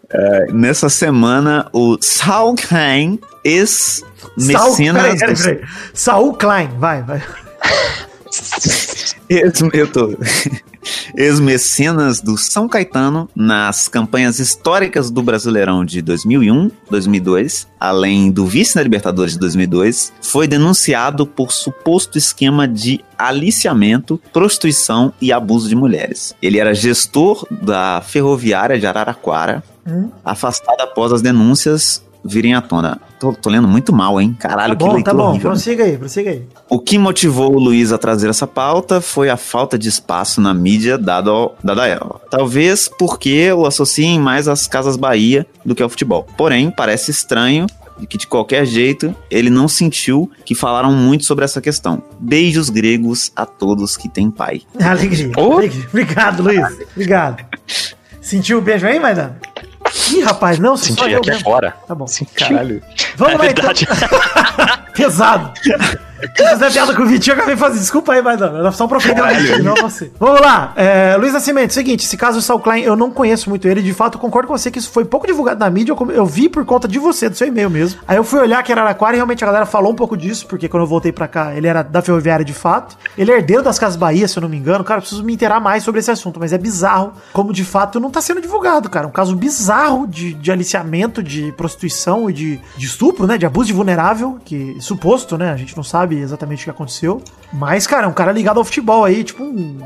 [0.08, 5.60] É, nessa semana, o Saul Klein, Saul, ex-mecenas peraí, peraí, do- peraí.
[5.92, 7.22] Saul Klein, vai, vai.
[9.28, 10.16] Ex, eu tô.
[11.16, 18.76] Ex-mecenas do São Caetano nas campanhas históricas do Brasileirão de 2001, 2002, além do vice
[18.76, 25.74] na Libertadores de 2002, foi denunciado por suposto esquema de aliciamento, prostituição e abuso de
[25.74, 26.34] mulheres.
[26.40, 30.10] Ele era gestor da ferroviária de Araraquara, Hum.
[30.24, 32.98] afastado após as denúncias virem à tona.
[33.18, 34.36] Tô, tô lendo muito mal, hein?
[34.38, 35.50] Caralho, Tá que bom, leitura tá bom, horrível.
[35.50, 36.42] prossiga aí, prossiga aí.
[36.68, 40.52] O que motivou o Luiz a trazer essa pauta foi a falta de espaço na
[40.52, 42.20] mídia dado ao, dada a ela.
[42.30, 46.26] Talvez porque o associem mais às Casas Bahia do que ao futebol.
[46.36, 47.66] Porém, parece estranho
[47.98, 52.02] de que de qualquer jeito ele não sentiu que falaram muito sobre essa questão.
[52.20, 54.60] Beijos gregos a todos que têm pai.
[54.78, 55.54] Alegria, Oh.
[55.54, 55.86] alegria.
[55.88, 56.60] Obrigado, Luiz.
[56.94, 57.42] Obrigado.
[58.20, 59.38] Sentiu o beijo aí, Maidana?
[60.12, 61.48] Ih, rapaz, não, você só Senti eu aqui mesmo.
[61.48, 61.74] agora.
[61.86, 62.06] Tá bom.
[62.34, 62.82] Caralho.
[63.16, 63.86] Vamos é lá, verdade.
[63.90, 64.86] então.
[64.94, 65.52] Pesado.
[66.36, 67.80] Fazer piada com o Vitinho, eu acabei fazendo.
[67.80, 68.56] Desculpa aí, mas não.
[68.56, 70.10] Era só o Vitinho, não você.
[70.18, 70.72] Vamos lá.
[70.76, 73.82] É, Luiz Nascimento, seguinte, esse caso do Saul Klein, eu não conheço muito ele.
[73.82, 75.92] De fato, concordo com você que isso foi pouco divulgado na mídia.
[75.92, 78.00] Eu, eu vi por conta de você, do seu e-mail mesmo.
[78.06, 80.46] Aí eu fui olhar que era Araraquara e realmente a galera falou um pouco disso,
[80.46, 82.96] porque quando eu voltei pra cá, ele era da Ferroviária de fato.
[83.16, 84.84] Ele é herdeiro das Casas Bahia, se eu não me engano.
[84.84, 88.00] Cara, eu preciso me inteirar mais sobre esse assunto, mas é bizarro como de fato
[88.00, 89.06] não tá sendo divulgado, cara.
[89.06, 93.36] Um caso bizarro de, de aliciamento, de prostituição e de, de estupro, né?
[93.36, 95.52] De abuso de vulnerável, que suposto, né?
[95.52, 97.20] A gente não sabe exatamente o que aconteceu.
[97.52, 99.78] Mas, cara, é um cara ligado ao futebol aí, tipo um,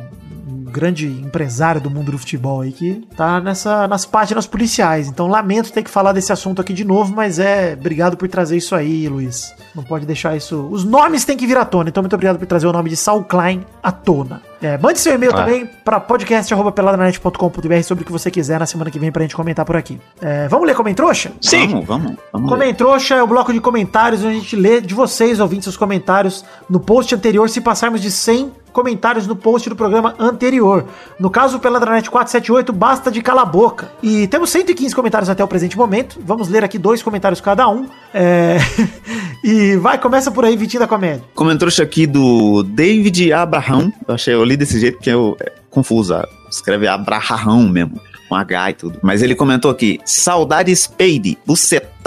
[0.49, 5.09] um grande empresário do mundo do futebol aí que tá nessa, nas páginas policiais.
[5.09, 7.75] Então, lamento ter que falar desse assunto aqui de novo, mas é.
[7.79, 9.55] Obrigado por trazer isso aí, Luiz.
[9.75, 10.68] Não pode deixar isso.
[10.71, 11.89] Os nomes têm que vir à tona.
[11.89, 14.49] Então, muito obrigado por trazer o nome de Saul Klein à tona.
[14.62, 15.36] É, mande seu e-mail Ah.
[15.44, 19.64] também para podcast.peladranet.com.br sobre o que você quiser na semana que vem pra gente comentar
[19.64, 19.98] por aqui.
[20.20, 21.32] É, vamos ler Comentrouxa?
[21.40, 21.68] Sim.
[21.68, 22.16] Vamos, vamos.
[22.32, 22.58] vamos ler.
[22.58, 26.44] Comentrouxa é o bloco de comentários onde a gente lê de vocês, ouvintes, seus comentários
[26.68, 30.84] no post anterior, se passarmos de 100 comentários no post do programa anterior.
[31.18, 33.90] No caso, o Peladranet 478, basta de cala a boca.
[34.00, 36.20] E temos 115 comentários até o presente momento.
[36.24, 37.88] Vamos ler aqui dois comentários cada um.
[38.14, 38.58] É...
[39.43, 41.24] e vai, começa por aí, Vitinho da Comédia.
[41.34, 43.93] Comentou aqui do David Abraham.
[44.07, 46.14] Eu achei, eu li desse jeito porque eu é confuso.
[46.14, 48.01] ah, Escreve Abraham mesmo.
[48.28, 48.99] Com H e tudo.
[49.03, 51.36] Mas ele comentou aqui: Saudades Peide,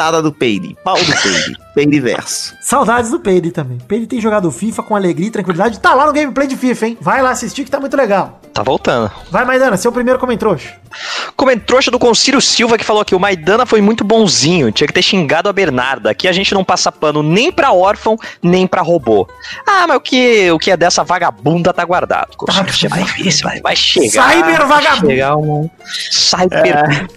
[0.03, 2.55] bucetada do Peide, pau do Peide, Peide verso.
[2.61, 3.77] Saudades do Peide também.
[3.87, 5.79] Peide tem jogado FIFA com alegria e tranquilidade.
[5.79, 6.97] Tá lá no gameplay de FIFA, hein?
[6.99, 8.39] Vai lá assistir que tá muito legal.
[8.53, 9.09] Tá voltando.
[9.31, 10.75] Vai, Maidana, seu primeiro comentrouxa.
[11.35, 15.01] Comentrouxa do Concílio Silva que falou que o Maidana foi muito bonzinho, tinha que ter
[15.01, 16.11] xingado a Bernarda.
[16.11, 19.27] Aqui a gente não passa pano nem pra órfão, nem pra robô.
[19.65, 22.35] Ah, mas o que, o que é dessa vagabunda tá guardado.
[22.37, 23.03] Concílio, vai,
[23.43, 24.31] vai, vai chegar.
[24.31, 25.07] Cyber vagabundo.
[25.07, 25.69] vai Chegar um
[26.11, 27.07] Cyber.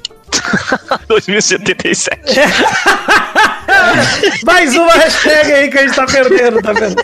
[1.08, 2.20] 2077.
[4.44, 6.96] Mais uma hashtag aí que a gente tá perdendo, tá vendo?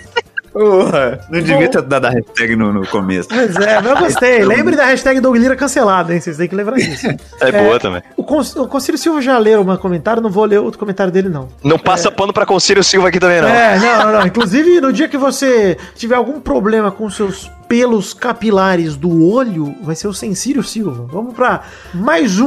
[0.53, 3.29] Porra, não devia ter dado a hashtag no, no começo.
[3.31, 4.45] Pois é, mas eu gostei.
[4.45, 6.21] Lembre da hashtag Doug Lira cancelada, hein?
[6.21, 7.07] Vocês têm que lembrar disso.
[7.41, 8.03] É, boa também.
[8.23, 11.29] O, Con o Concílio Silva já leram um comentário, não vou ler outro comentário dele,
[11.29, 11.49] não.
[11.63, 13.49] Não passa pano pra Concílio Silva aqui também, não.
[13.49, 14.27] É, não, não, não.
[14.27, 19.97] Inclusive, no dia que você tiver algum problema com seus pelos capilares do olho, vai
[19.97, 21.07] ser o Sensírio Silva.
[21.11, 21.63] Vamos pra
[21.95, 22.45] mais um.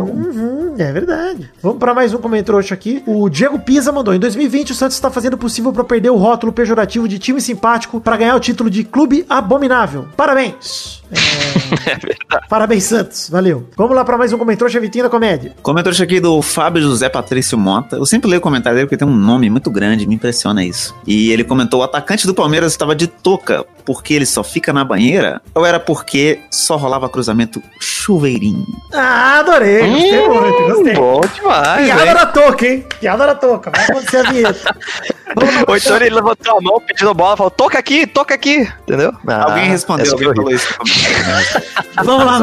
[0.00, 0.74] Uhum.
[0.78, 1.50] É verdade.
[1.62, 3.02] Vamos para mais um comentário aqui.
[3.06, 6.16] O Diego Pisa mandou: Em 2020, o Santos está fazendo o possível para perder o
[6.16, 10.06] rótulo pejorativo de time simpático para ganhar o título de clube abominável.
[10.16, 11.01] Parabéns.
[11.12, 12.38] É...
[12.48, 13.28] Parabéns, Santos.
[13.28, 13.68] Valeu.
[13.76, 15.54] Vamos lá para mais um comentário, Vitinho da Comédia.
[15.62, 17.96] Comentário aqui do Fábio José Patrício Monta.
[17.96, 20.94] Eu sempre leio o comentário dele porque tem um nome muito grande, me impressiona isso.
[21.06, 24.84] E ele comentou: o atacante do Palmeiras estava de touca porque ele só fica na
[24.84, 25.40] banheira?
[25.54, 28.64] Ou era porque só rolava cruzamento chuveirinho?
[28.92, 29.88] Ah, adorei.
[29.88, 30.94] Gostei Hum, muito, gostei.
[30.94, 32.14] Bom demais, Piada hein?
[32.14, 32.86] na touca, hein?
[33.00, 33.70] Piada na touca.
[33.70, 34.76] Vai acontecer a vinheta.
[35.66, 39.12] Ou então ele levantou a mão pedindo bola, falou, toca aqui, toca aqui, entendeu?
[39.26, 40.42] Ah, alguém respondeu, alguém horrível.
[40.42, 41.74] falou isso né?
[42.04, 42.38] Vamos lá,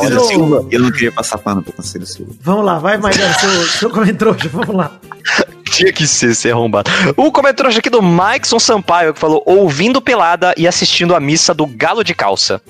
[0.00, 0.66] seu- Silva.
[0.70, 2.32] Eu não queria passar pano pro Conselho Silva.
[2.40, 4.36] Vamos lá, vai, Maidana, seu, seu comentário.
[4.52, 4.90] Vamos lá.
[5.72, 6.90] Tinha que ser, ser arrombado.
[7.16, 11.66] O comentário aqui do Maikson Sampaio, que falou, ouvindo pelada e assistindo a missa do
[11.66, 12.60] Galo de Calça.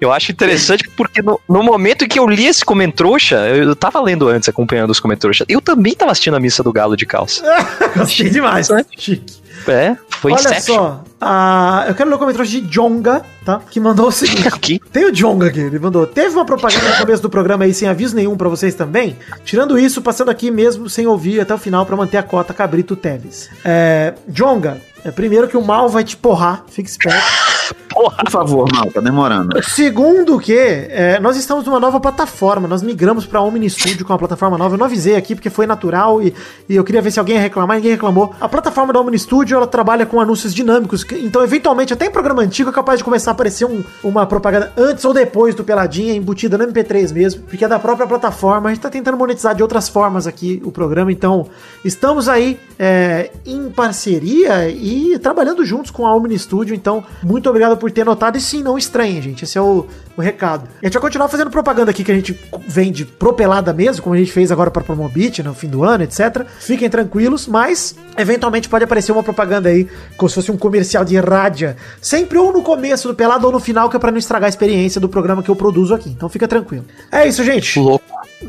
[0.00, 3.76] Eu acho interessante porque no, no momento em que eu li esse comentrouxa, eu, eu
[3.76, 7.04] tava lendo antes, acompanhando os comentrouxas, eu também tava assistindo a missa do Galo de
[7.04, 7.42] Calça.
[7.96, 8.68] Gostei demais.
[8.96, 9.42] Chique.
[9.66, 10.74] É, foi Olha Inception.
[10.74, 13.60] só, a- eu quero ler o comentário de Jonga, tá?
[13.70, 14.48] Que mandou o seguinte.
[14.52, 14.80] Aqui.
[14.92, 16.06] Tem o Jonga aqui, ele mandou.
[16.06, 19.16] Teve uma propaganda no começo do programa aí sem aviso nenhum pra vocês também.
[19.44, 22.94] Tirando isso, passando aqui mesmo sem ouvir até o final pra manter a cota Cabrito
[22.96, 23.48] Teles.
[23.64, 27.22] É, Jonga, é primeiro que o mal vai te porrar, fique esperto.
[27.88, 28.16] Porra.
[28.24, 29.62] Por favor, mal, tá demorando.
[29.62, 34.18] Segundo que, é, nós estamos numa nova plataforma, nós migramos pra Omni Studio com uma
[34.18, 34.74] plataforma nova.
[34.74, 36.34] Eu não avisei aqui porque foi natural e,
[36.68, 38.34] e eu queria ver se alguém ia reclamar, ninguém reclamou.
[38.40, 42.10] A plataforma da Omni Studio, ela trabalha com anúncios dinâmicos, que- então eventualmente até em
[42.10, 45.64] programa antigo é capaz de começar a aparecer um- uma propaganda antes ou depois do
[45.64, 48.68] Peladinha, embutida no MP3 mesmo, porque é da própria plataforma.
[48.70, 51.46] A gente tá tentando monetizar de outras formas aqui o programa, então
[51.84, 57.76] estamos aí é, em parceria e trabalhando juntos com a Omni Studio, então muito obrigado
[57.76, 59.86] por ter notado e sim, não estranhem, gente, esse é o,
[60.16, 60.68] o recado.
[60.82, 64.18] A gente vai continuar fazendo propaganda aqui que a gente vende propelada mesmo, como a
[64.18, 66.44] gente fez agora para Promobit no fim do ano, etc.
[66.58, 69.86] Fiquem tranquilos, mas eventualmente pode aparecer uma propaganda aí,
[70.16, 73.60] como se fosse um comercial de rádio, sempre ou no começo do pelado ou no
[73.60, 76.10] final, que é pra não estragar a experiência do programa que eu produzo aqui.
[76.10, 76.84] Então fica tranquilo.
[77.10, 77.78] É isso, gente.
[77.78, 78.04] Louco.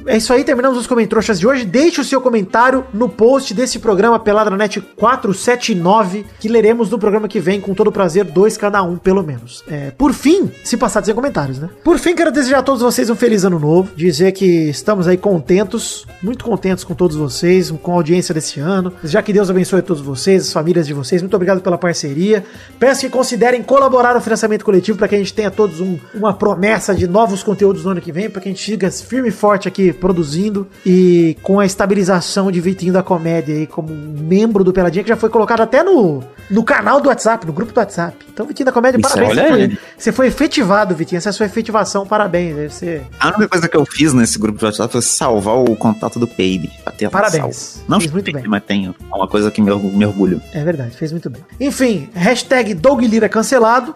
[0.08, 1.66] É isso aí, terminamos os comentários de hoje.
[1.66, 7.40] Deixe o seu comentário no post desse programa Peladranet 479, que leremos no programa que
[7.40, 9.64] vem com todo prazer, dois cada um, pelo menos.
[9.68, 11.70] É, por fim, se passar de sem comentários, né?
[11.84, 15.18] Por fim, quero desejar a todos vocês um feliz ano novo, dizer que estamos aí
[15.18, 18.92] contentos, muito contentes com todos vocês, com a audiência desse ano.
[19.04, 21.22] Já que Deus abençoe todos vocês, as famílias de vocês.
[21.22, 22.33] Muito obrigado pela parceria.
[22.80, 26.34] Peço que considerem colaborar no financiamento coletivo para que a gente tenha todos um- uma
[26.34, 29.32] promessa de novos conteúdos no ano que vem, para que a gente siga firme e
[29.32, 34.74] forte aqui produzindo e com a estabilização de Vitinho da Comédia aí como membro do
[34.74, 38.16] Peladinha que já foi colocado até no, no canal do WhatsApp, no grupo do WhatsApp.
[38.34, 39.36] Então, Vitinho da Comédia, Isso, parabéns.
[39.36, 41.18] Você foi, você foi efetivado, Vitinho.
[41.18, 42.74] Essa é a sua efetivação, parabéns.
[42.74, 43.04] Ser...
[43.20, 46.28] A única coisa que eu fiz nesse grupo de WhatsApp foi salvar o contato do
[46.28, 46.72] Peide.
[46.86, 47.56] Até Parabéns.
[47.56, 47.86] salvo.
[47.90, 48.44] Não Fiz muito bem.
[48.48, 48.96] mas tenho.
[49.12, 50.42] É uma coisa que me, me orgulho.
[50.54, 51.42] É verdade, fez muito bem.
[51.60, 53.94] Enfim, hashtag Doug Lira cancelado.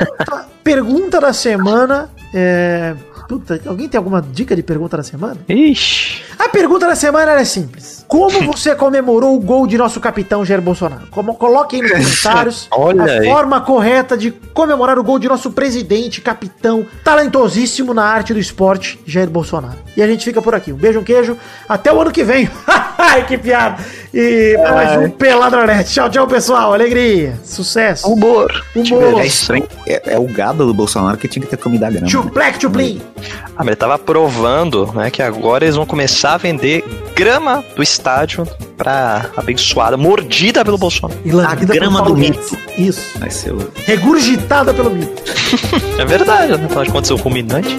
[0.64, 2.94] Pergunta da semana é.
[3.30, 5.36] Puta, alguém tem alguma dica de pergunta da semana?
[5.48, 6.20] Ixi.
[6.36, 8.04] A pergunta da semana era simples.
[8.08, 11.06] Como você comemorou o gol de nosso capitão Jair Bolsonaro?
[11.12, 11.92] Como, coloque aí nos
[12.24, 13.24] comentários Olha a aí.
[13.24, 18.98] forma correta de comemorar o gol de nosso presidente, capitão, talentosíssimo na arte do esporte,
[19.06, 19.78] Jair Bolsonaro.
[19.96, 20.72] E a gente fica por aqui.
[20.72, 21.36] Um beijo, um queijo.
[21.68, 22.50] Até o ano que vem.
[22.98, 23.80] Ai, que piada.
[24.12, 25.92] E pra mais um Peladronete.
[25.92, 26.72] Tchau, tchau, pessoal.
[26.74, 27.38] Alegria.
[27.44, 28.08] Sucesso.
[28.08, 28.64] Humor.
[28.74, 29.20] Humor.
[29.20, 29.92] É.
[29.92, 32.08] É, é o gado do Bolsonaro que tinha que ter comida grama.
[32.08, 33.00] Chuplec, chuplim.
[33.46, 37.82] Ah, mas ele tava provando, né, que agora eles vão começar a vender grama do
[37.82, 38.46] estádio
[38.76, 41.18] pra abençoada, mordida pelo Bolsonaro.
[41.24, 42.54] E A grama do Guedes.
[42.78, 43.18] Isso.
[43.18, 43.70] Vai ser o...
[43.84, 45.22] Regurgitada pelo mito.
[45.98, 46.64] É verdade, né?
[46.64, 47.76] Afinal de contas, o ruminante.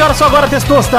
[0.00, 0.98] Que hora só agora, Testosta?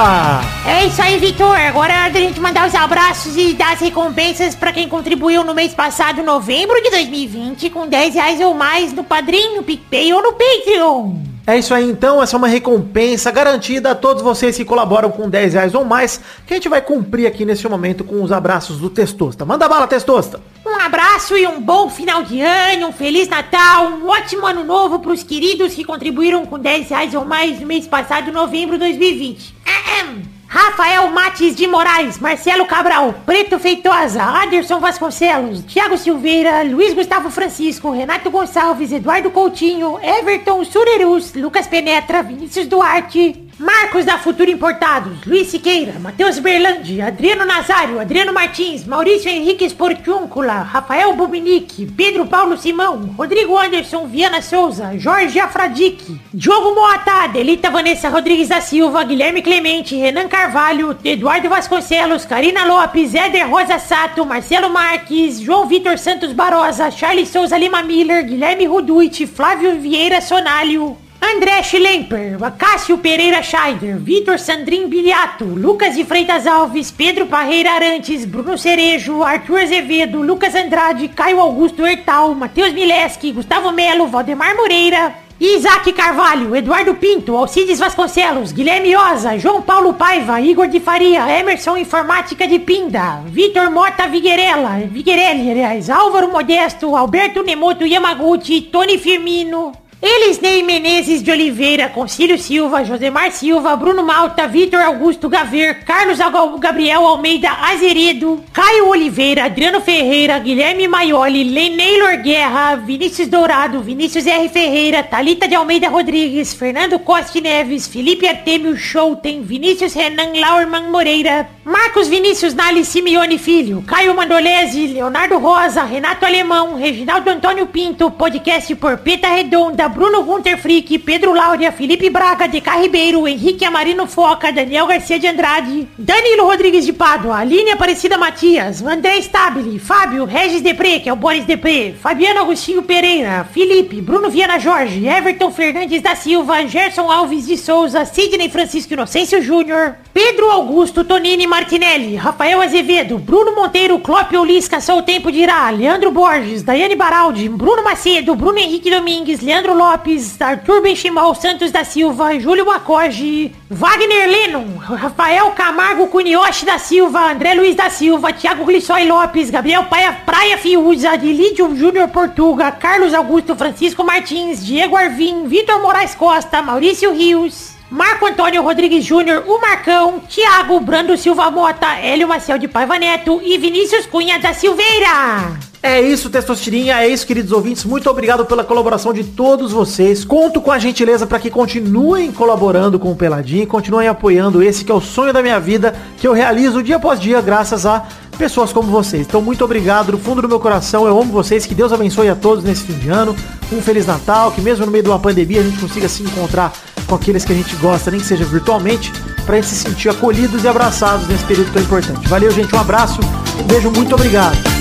[0.63, 1.59] É isso aí, Vitor.
[1.59, 5.43] Agora é hora da gente mandar os abraços e dar as recompensas pra quem contribuiu
[5.43, 10.13] no mês passado, novembro de 2020, com 10 reais ou mais no Padrinho, no PicPay
[10.13, 11.15] ou no Patreon.
[11.47, 15.27] É isso aí então, essa é uma recompensa garantida a todos vocês que colaboram com
[15.27, 18.77] 10 reais ou mais, que a gente vai cumprir aqui neste momento com os abraços
[18.77, 19.43] do Testosta.
[19.43, 20.39] Manda bala, Testosta!
[20.85, 25.21] Abraço e um bom final de ano, um Feliz Natal, um ótimo ano novo pros
[25.21, 29.53] queridos que contribuíram com 10 reais ou mais no mês passado, novembro de 2020.
[29.63, 30.23] Ahem.
[30.47, 37.91] Rafael Mates de Moraes, Marcelo Cabral, Preto Feitosa, Aderson Vasconcelos, Thiago Silveira, Luiz Gustavo Francisco,
[37.91, 45.49] Renato Gonçalves, Eduardo Coutinho, Everton Surerus, Lucas Penetra, Vinícius Duarte, Marcos da Futuro Importados, Luiz
[45.49, 53.13] Siqueira, Matheus Berlandi, Adriano Nazário, Adriano Martins, Maurício Henrique Sportiúncula, Rafael Bubinique, Pedro Paulo Simão,
[53.15, 59.95] Rodrigo Anderson Viana Souza, Jorge Afradique, Diogo Moata, Delita Vanessa Rodrigues da Silva, Guilherme Clemente,
[59.95, 66.89] Renan Carvalho, Eduardo Vasconcelos, Karina Lopes, Éder Rosa Sato, Marcelo Marques, João Vitor Santos Barosa,
[66.89, 74.39] Charles Souza Lima Miller, Guilherme Ruduit, Flávio Vieira Sonalho, André Schlemper, Cássio Pereira Scheider, Vitor
[74.39, 81.07] Sandrin Biliato, Lucas de Freitas Alves, Pedro Parreira Arantes, Bruno Cerejo, Arthur Azevedo, Lucas Andrade,
[81.09, 88.51] Caio Augusto Hertal, Matheus Mileski, Gustavo Melo, Valdemar Moreira, Isaac Carvalho, Eduardo Pinto, Alcides Vasconcelos,
[88.51, 94.79] Guilherme Oza, João Paulo Paiva, Igor de Faria, Emerson Informática de Pinda, Vitor Mota Viguerella,
[94.87, 99.71] Viguerelli, aliás, Álvaro Modesto, Alberto Nemoto Yamaguchi, Tony Firmino,
[100.03, 106.17] Elisnei Menezes de Oliveira, Concílio Silva, Josemar Silva, Bruno Malta, Vitor Augusto Gaver, Carlos
[106.59, 114.49] Gabriel Almeida Azeredo, Caio Oliveira, Adriano Ferreira, Guilherme Maioli, Leneilor Guerra, Vinícius Dourado, Vinícius R.
[114.49, 121.47] Ferreira, Talita de Almeida Rodrigues, Fernando Costa Neves, Felipe Artemio Schouten, Vinícius Renan Laurman Moreira,
[121.63, 128.73] Marcos Vinícius Nali Simeone Filho, Caio Mandolese, Leonardo Rosa, Renato Alemão, Reginaldo Antônio Pinto, podcast
[128.77, 134.51] por Peta Redonda, Bruno Gunter Frick, Pedro Laura, Felipe Braga, DK Ribeiro, Henrique Amarino Foca,
[134.51, 140.61] Daniel Garcia de Andrade, Danilo Rodrigues de Pádua, Aline Aparecida Matias, André Stabile, Fábio, Regis
[140.61, 146.01] Depré, que é o Boris Depré, Fabiano Agostinho Pereira, Felipe, Bruno Viana Jorge, Everton Fernandes
[146.01, 152.61] da Silva, Gerson Alves de Souza, Sidney Francisco Inocêncio Júnior, Pedro Augusto Tonini Martinelli, Rafael
[152.61, 158.35] Azevedo, Bruno Monteiro, Clópio Lisca, Só o Tempo dirá, Leandro Borges, Daiane Baraldi, Bruno Macedo,
[158.35, 165.49] Bruno Henrique Domingues, Leandro Lopes, Arthur Benchimol Santos da Silva, Júlio Macoge, Wagner Lennon, Rafael
[165.51, 171.17] Camargo Cunioche da Silva, André Luiz da Silva, Thiago Glissói Lopes, Gabriel Praia, Praia Fiuza,
[171.17, 178.27] Dilídio Júnior Portuga, Carlos Augusto Francisco Martins, Diego Arvim, Vitor Moraes Costa, Maurício Rios, Marco
[178.27, 183.57] Antônio Rodrigues Júnior, o Marcão, Thiago Brando Silva Mota, Hélio Maciel de Paiva Neto e
[183.57, 185.70] Vinícius Cunha da Silveira.
[185.83, 187.83] É isso, Testosterinha, é isso, queridos ouvintes.
[187.85, 190.23] Muito obrigado pela colaboração de todos vocês.
[190.23, 194.91] Conto com a gentileza para que continuem colaborando com o Peladinho, continuem apoiando esse que
[194.91, 198.05] é o sonho da minha vida, que eu realizo dia após dia graças a
[198.37, 199.25] pessoas como vocês.
[199.27, 201.05] Então, muito obrigado do fundo do meu coração.
[201.05, 201.65] Eu amo vocês.
[201.65, 203.35] Que Deus abençoe a todos nesse fim de ano.
[203.71, 206.73] Um feliz Natal, que mesmo no meio de uma pandemia a gente consiga se encontrar
[207.07, 209.11] com aqueles que a gente gosta, nem que seja virtualmente,
[209.45, 212.27] para se sentir acolhidos e abraçados nesse período tão importante.
[212.27, 212.75] Valeu, gente.
[212.75, 213.19] Um abraço.
[213.59, 213.91] Um beijo.
[213.91, 214.80] Muito obrigado.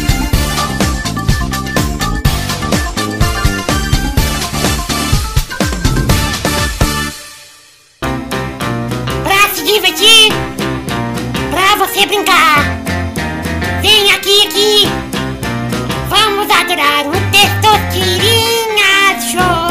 [12.10, 12.64] Brincar.
[13.80, 14.88] Vem aqui, aqui.
[16.08, 19.70] Vamos adorar o Testosterinha Show.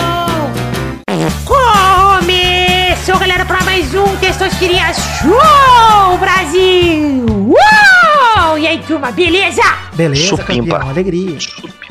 [1.44, 7.26] Começou, galera, pra mais um Testosterinha Show, Brasil.
[7.28, 8.58] Uou!
[8.58, 9.62] E aí, turma, beleza?
[9.94, 10.78] Beleza, Supimpa.
[10.78, 10.90] campeão.
[10.92, 11.38] Alegria.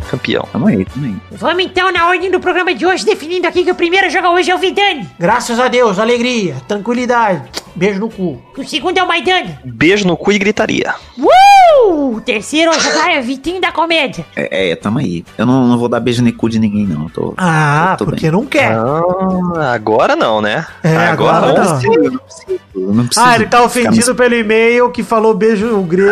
[0.09, 0.49] Campeão.
[0.53, 1.17] Tamo aí, tamo aí.
[1.33, 4.51] Vamos então na ordem do programa de hoje, definindo aqui que o primeiro joga hoje
[4.51, 5.09] é o Vidani.
[5.19, 7.43] Graças a Deus, alegria, tranquilidade.
[7.75, 8.43] Beijo no cu.
[8.57, 9.59] O segundo é o Maidani.
[9.65, 10.95] Beijo no cu e gritaria.
[11.17, 11.48] Uh!
[11.89, 14.25] O terceiro a jogar é o Vitinho da Comédia.
[14.37, 15.25] É, é, tamo aí.
[15.37, 17.09] Eu não, não vou dar beijo no cu de ninguém, não.
[17.09, 18.31] Tô, Ah, tô porque bem.
[18.31, 18.73] não quer.
[18.77, 20.67] Ah, agora não, né?
[20.83, 21.55] É, agora não.
[21.79, 26.11] preciso, não preciso, não preciso Ah, ele tá ofendido pelo e-mail que falou beijo grego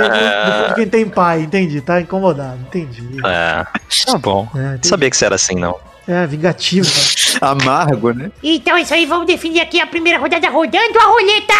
[0.68, 1.42] do quem tem pai.
[1.42, 2.58] Entendi, tá incomodado.
[2.66, 3.02] Entendi.
[3.24, 3.66] É,
[4.06, 4.48] tá bom.
[4.54, 4.88] É, entendi.
[4.88, 5.76] sabia que você era assim, não.
[6.08, 6.86] É, vingativo.
[6.86, 7.38] né?
[7.40, 8.30] Amargo, né?
[8.42, 11.54] Então é isso aí, vamos definir aqui a primeira rodada rodando a roleta.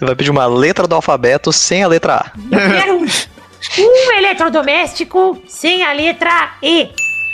[0.00, 2.32] Vai pedir uma letra do alfabeto sem a letra A.
[2.50, 6.90] Eu quero um, eletrodoméstico sem a letra E.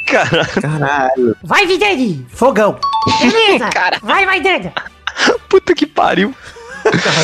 [0.08, 1.36] Cara, Caralho.
[1.42, 2.26] Vai, Vidani.
[2.30, 2.78] Fogão.
[3.20, 3.68] Beleza.
[3.70, 3.98] Cara.
[4.02, 4.72] Vai, vai, Danda.
[5.48, 6.34] puta que pariu.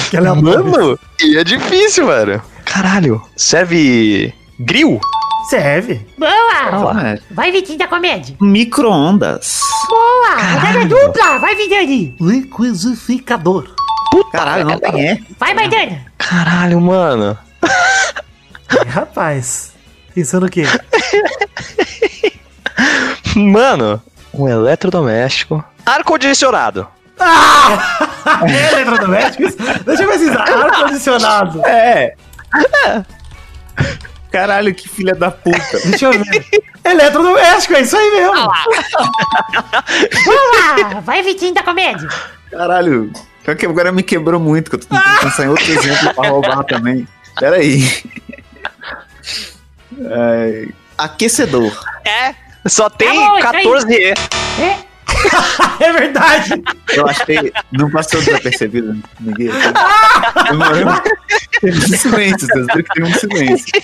[0.06, 2.40] Aquela Mano, e é difícil, velho.
[2.64, 3.22] Caralho.
[3.36, 5.00] Serve grill?
[5.48, 6.06] Serve.
[6.18, 7.02] Boa!
[7.02, 7.18] É.
[7.30, 8.36] Vai, Vitinho da comédia.
[8.40, 9.60] Micro-ondas.
[9.88, 10.34] Boa!
[10.34, 11.38] Rodada dupla!
[11.38, 12.14] Vai, Vidani!
[12.20, 13.74] Liquidificador.
[14.32, 15.18] Caralho, não tem é.
[15.38, 16.06] Vai, Maidana!
[16.18, 17.38] Caralho, mano.
[17.62, 19.72] É, rapaz.
[20.14, 20.64] Pensando o quê?
[23.36, 24.02] Mano,
[24.34, 25.64] um eletrodoméstico.
[25.86, 26.86] Ar-condicionado.
[28.46, 29.54] É eletrodomésticos?
[29.86, 30.42] Deixa eu pesquisar.
[30.42, 31.62] Ar-condicionado.
[31.66, 32.14] É.
[34.30, 35.78] Caralho, que filha da puta.
[35.84, 36.46] Deixa eu ver.
[36.84, 38.34] Eletrodoméstico, é isso aí mesmo.
[40.24, 41.00] Boa!
[41.02, 42.08] Vai, Vitinho da comédia!
[42.50, 43.12] Caralho.
[43.56, 46.64] Que Agora me quebrou muito, que eu tô tentando pensar em outro exemplo pra roubar
[46.64, 47.08] também.
[47.38, 47.82] Pera aí.
[50.10, 50.68] Ai,
[50.98, 51.72] aquecedor.
[52.04, 52.34] É.
[52.66, 54.12] Só tem Tá bom, isso aí.
[54.12, 54.18] 14E.
[54.60, 54.78] É,
[55.80, 56.62] É verdade.
[56.92, 57.52] Eu achei.
[57.72, 58.96] Não passou desapercebido.
[59.20, 59.50] Ninguém.
[60.50, 61.02] Demorou.
[61.60, 63.82] Teve um silêncio, vocês viram que teve um silêncio.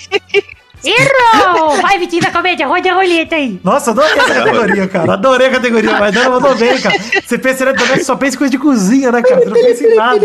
[0.84, 1.80] errou!
[1.80, 3.60] Vai, Vitinho da comédia, roda a roleta aí!
[3.64, 5.12] Nossa, adorei essa categoria, cara.
[5.12, 6.96] Adorei a categoria, mas não mandou bem, cara.
[6.98, 9.40] Você pensa em eletrodoméstico, só pensa em coisa de cozinha, né, cara?
[9.40, 10.20] Você não pensa em nada.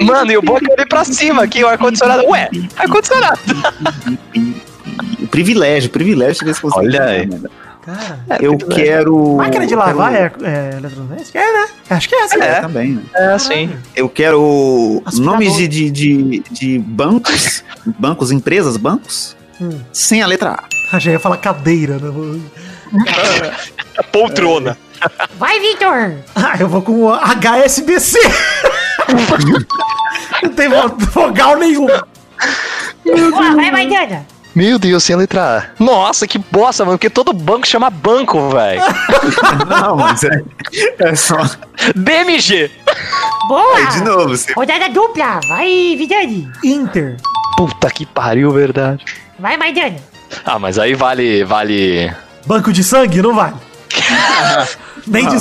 [0.00, 2.24] Mano, e o bom é que eu olhei pra cima aqui, o ar-condicionado.
[2.26, 3.38] Ué, ar-condicionado.
[5.30, 7.28] Privilégio, privilégio de você Olha aí.
[7.94, 9.36] Cara, Eu quero.
[9.36, 11.38] máquina de lavar quero- é, é eletrodoméstico?
[11.38, 11.68] É, né?
[11.90, 12.40] Acho que é assim.
[12.40, 12.60] É, É.
[12.60, 12.92] também.
[12.92, 13.02] né?
[13.14, 13.70] É, sim.
[13.96, 15.32] Eu quero Aspirador.
[15.34, 17.64] nomes de, de, de, de bancos,
[17.98, 19.80] bancos, empresas, bancos, Hum.
[19.92, 20.64] sem a letra A.
[20.92, 22.40] Ah, já ia falar cadeira, né?
[24.12, 24.76] Poltrona.
[25.38, 26.14] Vai, Vitor!
[26.34, 28.18] Ah, eu vou com o HSBC.
[30.42, 31.86] não tem vo- vogal nenhum.
[31.86, 34.26] Boa, vai, Maidana!
[34.58, 35.64] Meu Deus, sem a letra A.
[35.80, 38.82] Nossa, que bosta, mano, porque todo banco chama banco, velho.
[39.70, 40.42] Não, mas é,
[40.98, 41.36] é só.
[41.94, 42.68] BMG.
[43.46, 43.76] Boa!
[43.76, 44.52] Aí, de novo, você.
[44.54, 45.38] Rodada dupla!
[45.48, 46.50] Vai, Vidani!
[46.64, 47.18] Inter.
[47.56, 49.04] Puta que pariu, verdade.
[49.38, 49.98] Vai, Maidana!
[50.44, 52.12] Ah, mas aí vale, vale...
[52.44, 53.22] Banco de sangue?
[53.22, 53.54] Não vale.
[55.06, 55.36] Nem de.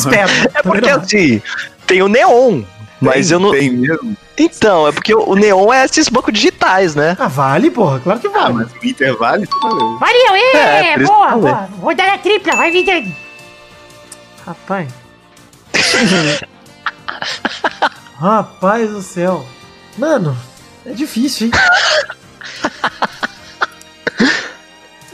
[0.53, 1.41] É porque assim,
[1.88, 2.61] tem o neon,
[3.02, 3.52] mas tem, eu não...
[3.52, 4.18] Tem mesmo.
[4.38, 7.16] Então, é porque o neon é esses bancos digitais, né?
[7.20, 8.00] Ah, vale, porra.
[8.00, 8.54] Claro que Ah, vale.
[8.54, 9.43] mas o intervalo.
[9.62, 9.98] valeu.
[10.00, 11.41] Valeu, É, é, boa, eu falei.
[11.41, 11.70] boa.
[11.82, 13.16] Rodada tripla, vai, Vidani.
[14.45, 14.88] Rapaz.
[18.20, 19.45] Rapaz do céu.
[19.98, 20.38] Mano,
[20.86, 21.54] é difícil, hein?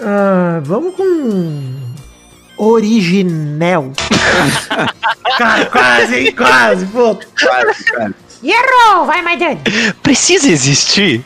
[0.05, 1.92] Ah, vamos com.
[2.63, 3.91] Originel.
[5.37, 6.35] Cara, quase, hein?
[6.35, 7.15] Quase, pô.
[7.15, 8.13] Quase, cara.
[8.43, 9.57] Errou, vai, Maidana.
[10.03, 11.23] Precisa existir?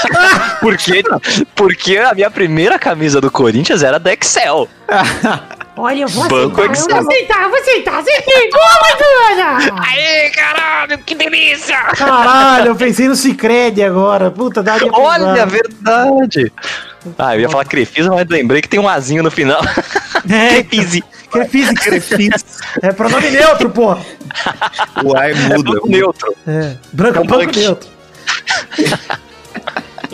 [0.60, 1.02] porque,
[1.54, 4.66] porque a minha primeira camisa do Corinthians era da Excel.
[5.76, 6.88] Olha, eu vou Banco aceitar, eu Excel.
[6.88, 7.98] vou aceitar, eu vou aceitar.
[7.98, 9.82] Acertei, boa, Maidana.
[9.88, 11.76] Aê, caralho, que delícia!
[11.96, 14.30] Caralho, eu pensei no Cicred agora.
[14.30, 16.50] Puta, dá Olha, verdade.
[17.18, 19.60] Ah, eu ia falar Crefisa, mas lembrei que tem um azinho no final.
[20.30, 21.04] É, Crefise.
[21.30, 22.44] Crefise, Crefise.
[22.80, 24.00] É pronome neutro, porra.
[25.04, 25.72] O ar É muda.
[25.72, 26.34] banco neutro.
[26.46, 27.88] É, branco, É um branco neutro.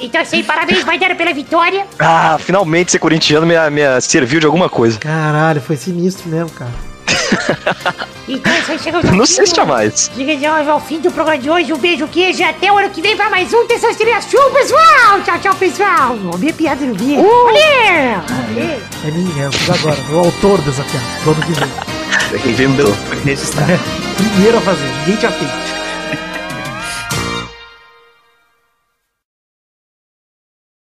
[0.02, 1.86] Então, assim, parabéns, Maidana, pela vitória.
[1.98, 4.98] Ah, finalmente ser corintiano me, me serviu de alguma coisa.
[4.98, 6.70] Caralho, foi sinistro mesmo, cara.
[8.28, 10.10] Então, isso aí chegamos ao Não fim sei se do- tinha mais.
[10.14, 11.72] Chegamos ao fim do programa de hoje.
[11.72, 12.38] Um beijo, queijo.
[12.40, 15.20] e Até o ano que vem pra mais um Terça Show, pessoal.
[15.24, 16.16] Tchau, tchau, pessoal.
[16.38, 17.16] Minha piada no vídeo.
[17.24, 18.20] Valeu.
[18.28, 18.80] Valeu.
[19.04, 19.98] É minha, eu fiz agora.
[20.12, 21.06] O autor dessa piada.
[21.24, 21.52] Do ano que
[22.44, 22.52] vem.
[22.52, 22.94] Inventou.
[23.24, 23.66] Registrar.
[24.16, 25.79] Primeiro a fazer, ninguém tinha feito.